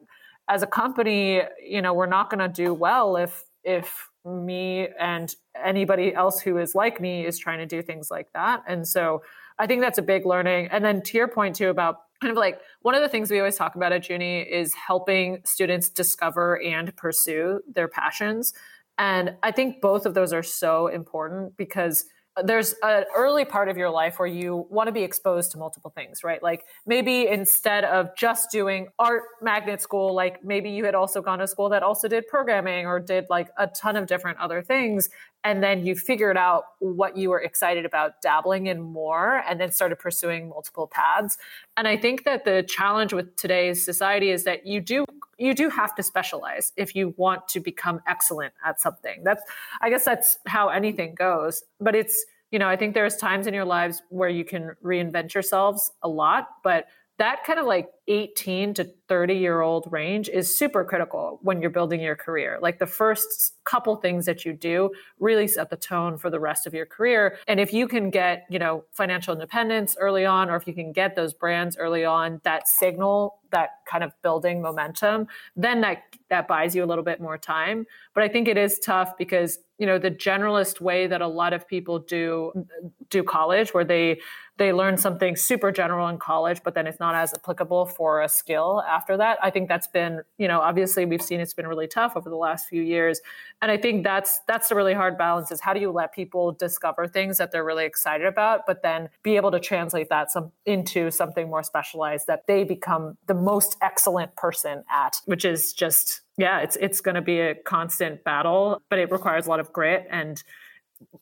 [0.50, 5.34] as a company, you know, we're not going to do well if, if me and
[5.64, 8.64] anybody else who is like me is trying to do things like that.
[8.68, 9.22] And so
[9.60, 10.70] I think that's a big learning.
[10.72, 13.40] And then to your point too about kind of like one of the things we
[13.40, 18.54] always talk about at Juni is helping students discover and pursue their passions.
[18.98, 22.06] And I think both of those are so important because
[22.44, 25.92] there's an early part of your life where you want to be exposed to multiple
[25.96, 26.44] things, right?
[26.44, 31.40] Like maybe instead of just doing art magnet school, like maybe you had also gone
[31.40, 35.10] to school that also did programming or did like a ton of different other things.
[35.46, 39.72] And then you figured out what you were excited about dabbling in more and then
[39.72, 41.38] started pursuing multiple paths.
[41.78, 45.06] And I think that the challenge with today's society is that you do
[45.38, 49.24] you do have to specialize if you want to become excellent at something.
[49.24, 49.44] That's
[49.82, 51.64] I guess that's how anything goes.
[51.80, 55.36] But it's, you know, I think there's times in your lives where you can reinvent
[55.36, 56.88] yourselves a lot, but
[57.18, 61.70] that kind of like 18 to 30 year old range is super critical when you're
[61.70, 62.60] building your career.
[62.62, 66.68] Like the first couple things that you do really set the tone for the rest
[66.68, 67.38] of your career.
[67.48, 70.92] And if you can get, you know, financial independence early on, or if you can
[70.92, 76.48] get those brands early on that signal that kind of building momentum, then that that
[76.48, 77.86] buys you a little bit more time.
[78.14, 81.54] But I think it is tough because, you know, the generalist way that a lot
[81.54, 82.66] of people do mm,
[83.10, 84.20] do college where they
[84.58, 88.30] they learn something super general in college, but then it's not as applicable for a
[88.30, 89.38] skill after that.
[89.44, 92.38] I think that's been, you know, obviously we've seen it's been really tough over the
[92.38, 93.20] last few years.
[93.62, 96.54] And I think that's that's the really hard balance is how do you let people
[96.54, 100.52] discover things that they're really excited about, but then be able to translate that some
[100.66, 106.22] into something more specialized that they become the most excellent person at, which is just
[106.38, 109.72] yeah, it's it's going to be a constant battle, but it requires a lot of
[109.72, 110.44] grit and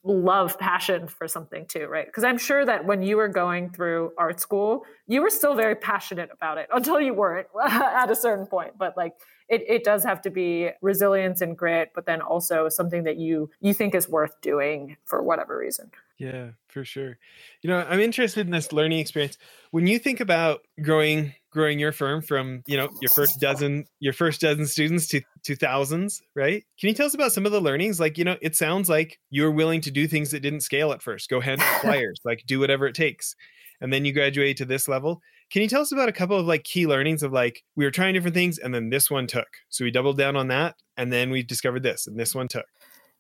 [0.04, 2.06] love passion for something too right?
[2.06, 5.76] Because i'm sure that when you were going through art school you were still very
[5.76, 9.14] passionate about it until you weren't at a certain point but like
[9.50, 13.50] it, it does have to be resilience and grit but then also something that you
[13.62, 15.92] you think is worth doing for whatever reason.
[16.18, 17.18] Yeah for sure.
[17.62, 19.38] You know i'm interested in this learning experience.
[19.72, 24.14] When you think about growing growing your firm from you know your first dozen your
[24.14, 26.64] first dozen students to to thousands right?
[26.80, 28.00] Can you tell us about some of the learnings?
[28.00, 31.02] Like you know it sounds like you're willing to do things that didn't scale at
[31.02, 31.30] first.
[31.30, 33.36] Go hand flyers like do whatever it takes.
[33.82, 35.22] And then you graduate to this level
[35.54, 37.92] can you tell us about a couple of like key learnings of like we were
[37.92, 39.48] trying different things and then this one took?
[39.70, 42.66] So we doubled down on that and then we discovered this and this one took.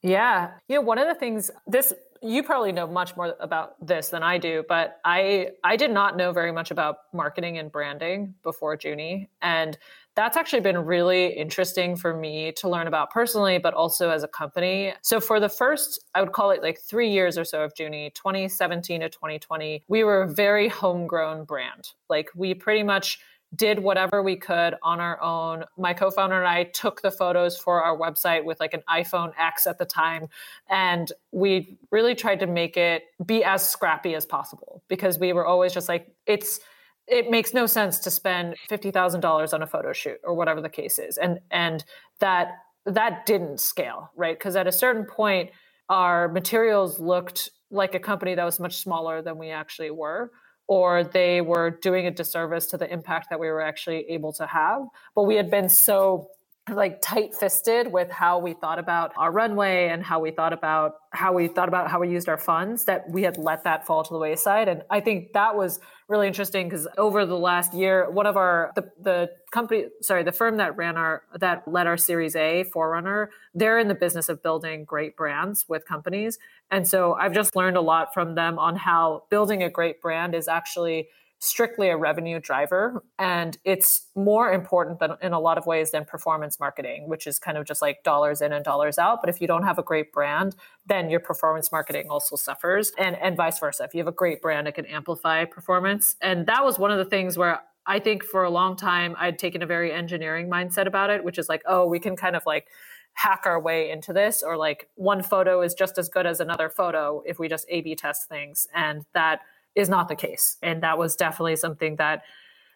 [0.01, 0.49] Yeah.
[0.67, 4.23] You know, one of the things this you probably know much more about this than
[4.23, 8.77] I do, but I I did not know very much about marketing and branding before
[8.77, 9.77] Juni, and
[10.15, 14.27] that's actually been really interesting for me to learn about personally, but also as a
[14.27, 14.93] company.
[15.01, 18.13] So for the first, I would call it like three years or so of Juni,
[18.13, 21.89] 2017 to 2020, we were a very homegrown brand.
[22.09, 23.19] Like we pretty much
[23.55, 25.63] did whatever we could on our own.
[25.77, 29.33] My co founder and I took the photos for our website with like an iPhone
[29.37, 30.27] X at the time.
[30.69, 35.45] And we really tried to make it be as scrappy as possible because we were
[35.45, 36.59] always just like, it's,
[37.07, 40.99] it makes no sense to spend $50,000 on a photo shoot or whatever the case
[40.99, 41.17] is.
[41.17, 41.83] And, and
[42.19, 44.37] that, that didn't scale, right?
[44.37, 45.51] Because at a certain point,
[45.89, 50.31] our materials looked like a company that was much smaller than we actually were
[50.67, 54.47] or they were doing a disservice to the impact that we were actually able to
[54.47, 54.81] have.
[55.13, 56.29] But we had been so
[56.71, 60.93] like tight fisted with how we thought about our runway and how we thought about
[61.11, 64.01] how we thought about how we used our funds that we had let that fall
[64.01, 65.81] to the wayside and i think that was
[66.13, 70.31] really interesting because over the last year one of our the, the company sorry the
[70.31, 74.43] firm that ran our that led our series a forerunner they're in the business of
[74.43, 76.37] building great brands with companies.
[76.69, 80.35] And so i've just learned a lot from them on how building a great brand
[80.35, 81.07] is actually
[81.43, 86.05] strictly a revenue driver and it's more important than in a lot of ways than
[86.05, 89.19] performance marketing which is kind of just like dollars in and dollars out.
[89.21, 93.17] But if you don't have a great brand then your performance marketing also suffers and
[93.17, 93.83] and vice versa.
[93.83, 96.15] If you have a great brand it can amplify performance.
[96.21, 99.37] And that was one of the things where I think for a long time I'd
[99.37, 102.43] taken a very engineering mindset about it which is like oh we can kind of
[102.45, 102.67] like
[103.15, 106.69] hack our way into this or like one photo is just as good as another
[106.69, 108.65] photo if we just a b test things.
[108.73, 109.41] And that
[109.75, 110.57] is not the case.
[110.61, 112.23] And that was definitely something that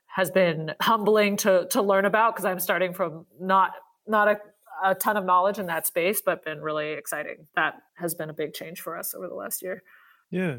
[0.07, 3.71] has been humbling to to learn about because I'm starting from not
[4.07, 4.39] not a,
[4.83, 7.47] a ton of knowledge in that space, but been really exciting.
[7.55, 9.83] That has been a big change for us over the last year.
[10.31, 10.57] Yeah.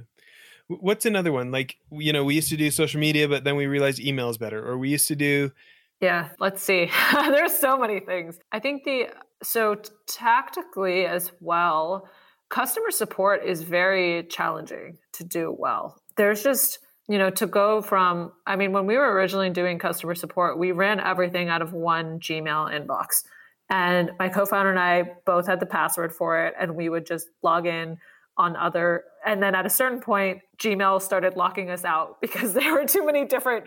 [0.68, 1.50] What's another one?
[1.50, 4.36] Like, you know, we used to do social media, but then we realized email is
[4.36, 4.62] better.
[4.62, 5.50] Or we used to do.
[6.00, 6.90] Yeah, let's see.
[7.12, 8.38] There's so many things.
[8.52, 9.08] I think the,
[9.42, 9.76] so
[10.06, 12.08] tactically as well,
[12.50, 15.98] customer support is very challenging to do well.
[16.18, 20.14] There's just, you know, to go from, I mean, when we were originally doing customer
[20.14, 23.22] support, we ran everything out of one Gmail inbox.
[23.70, 27.06] And my co founder and I both had the password for it, and we would
[27.06, 27.98] just log in
[28.36, 29.04] on other.
[29.26, 33.04] And then at a certain point, Gmail started locking us out because there were too
[33.04, 33.66] many different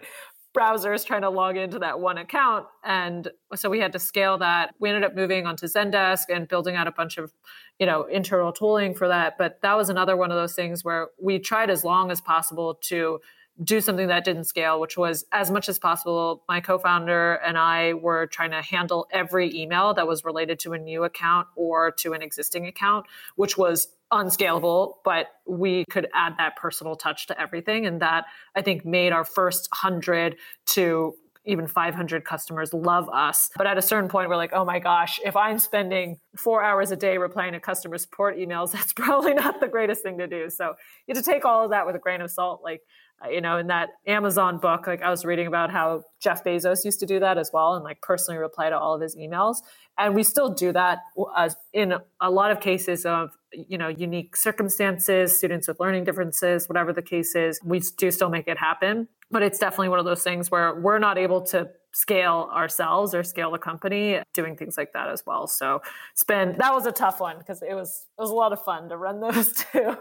[0.56, 2.66] browsers trying to log into that one account.
[2.84, 4.76] And so we had to scale that.
[4.80, 7.32] We ended up moving onto Zendesk and building out a bunch of,
[7.80, 9.38] you know, internal tooling for that.
[9.38, 12.78] But that was another one of those things where we tried as long as possible
[12.84, 13.20] to
[13.64, 16.44] do something that didn't scale, which was as much as possible.
[16.48, 20.74] My co founder and I were trying to handle every email that was related to
[20.74, 26.34] a new account or to an existing account, which was unscalable, but we could add
[26.38, 27.86] that personal touch to everything.
[27.86, 30.36] And that I think made our first 100
[30.68, 31.14] to
[31.46, 33.50] even 500 customers love us.
[33.56, 36.92] But at a certain point, we're like, oh my gosh, if I'm spending four hours
[36.92, 40.50] a day replying to customer support emails, that's probably not the greatest thing to do.
[40.50, 40.74] So
[41.08, 42.62] you have to take all of that with a grain of salt.
[42.64, 42.82] Like,
[43.30, 47.00] you know, in that Amazon book, like I was reading about how Jeff Bezos used
[47.02, 49.58] to do that as well and like personally reply to all of his emails.
[49.98, 51.00] And we still do that
[51.36, 56.70] uh, in a lot of cases of you know unique circumstances students with learning differences
[56.70, 59.08] whatever the case is we do still make it happen.
[59.30, 63.24] But it's definitely one of those things where we're not able to scale ourselves or
[63.24, 65.48] scale the company doing things like that as well.
[65.48, 65.82] So
[66.14, 68.64] it's been that was a tough one because it was it was a lot of
[68.64, 69.98] fun to run those too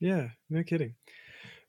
[0.00, 0.94] yeah no kidding.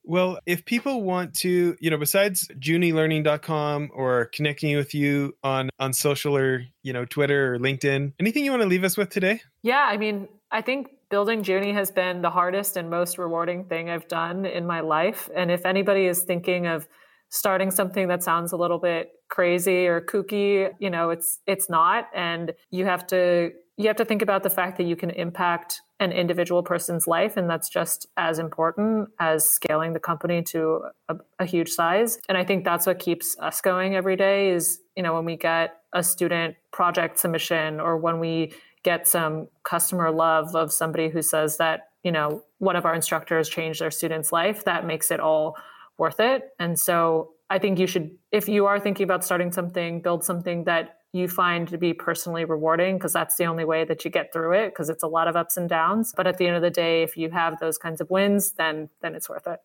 [0.04, 5.94] Well, if people want to, you know, besides junilearning.com or connecting with you on on
[5.94, 9.42] social or, you know, Twitter or LinkedIn, anything you want to leave us with today?
[9.62, 13.90] Yeah, I mean, I think building Juni has been the hardest and most rewarding thing
[13.90, 15.30] I've done in my life.
[15.36, 16.88] And if anybody is thinking of
[17.30, 22.08] starting something that sounds a little bit crazy or kooky, you know, it's it's not.
[22.16, 25.82] And you have to you have to think about the fact that you can impact
[26.00, 31.16] an individual person's life and that's just as important as scaling the company to a,
[31.40, 35.04] a, huge size and i think that's what keeps us going every day is you
[35.04, 38.52] know when we get a student project submission or when we
[38.84, 43.50] get some customer love of somebody who says that you know one of our instructors
[43.50, 45.56] changed their student's life that makes it all
[45.98, 46.50] worth it.
[46.60, 50.64] And so i think you should if you are thinking about starting something build something
[50.64, 54.32] that you find to be personally rewarding because that's the only way that you get
[54.32, 56.14] through it because it's a lot of ups and downs.
[56.16, 58.90] But at the end of the day if you have those kinds of wins then
[59.02, 59.60] then it's worth it.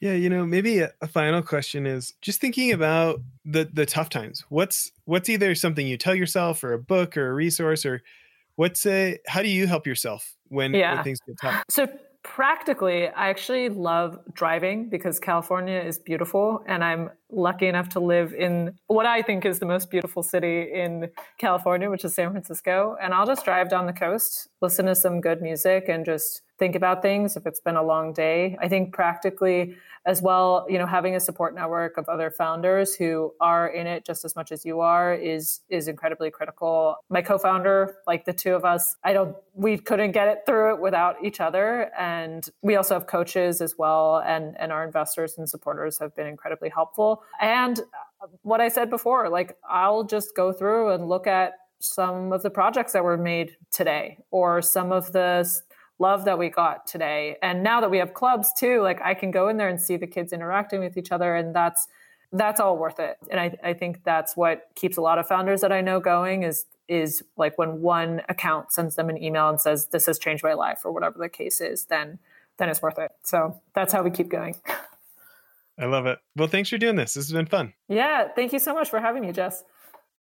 [0.00, 4.08] Yeah you know maybe a, a, final question is just thinking about the the tough
[4.08, 4.44] times.
[4.48, 8.02] What's what's either something you tell yourself or a book or a resource or
[8.56, 10.96] what's a how do you help yourself when, yeah.
[10.96, 11.88] when things get tough so
[12.22, 18.32] practically i actually love driving because california is beautiful and i'm lucky enough to live
[18.32, 22.96] in what i think is the most beautiful city in california which is san francisco
[23.02, 26.76] and i'll just drive down the coast listen to some good music and just think
[26.76, 28.56] about things if it's been a long day.
[28.60, 33.32] I think practically as well you know having a support network of other founders who
[33.40, 36.96] are in it just as much as you are is is incredibly critical.
[37.08, 40.80] My co-founder like the two of us i don't we couldn't get it through it
[40.80, 41.90] without each other.
[41.98, 46.28] And we also have coaches as well and and our investors and supporters have been
[46.28, 47.24] incredibly helpful.
[47.40, 47.80] And
[48.42, 52.50] what i said before like i'll just go through and look at some of the
[52.50, 55.28] projects that were made today or some of the
[56.02, 57.36] love that we got today.
[57.42, 59.96] And now that we have clubs too, like I can go in there and see
[59.96, 61.88] the kids interacting with each other and that's
[62.34, 63.18] that's all worth it.
[63.30, 66.42] And I, I think that's what keeps a lot of founders that I know going
[66.42, 70.42] is is like when one account sends them an email and says, This has changed
[70.42, 72.18] my life or whatever the case is, then
[72.58, 73.12] then it's worth it.
[73.22, 74.56] So that's how we keep going.
[75.78, 76.18] I love it.
[76.36, 77.14] Well, thanks for doing this.
[77.14, 77.72] This has been fun.
[77.88, 78.28] Yeah.
[78.28, 79.64] Thank you so much for having me, Jess.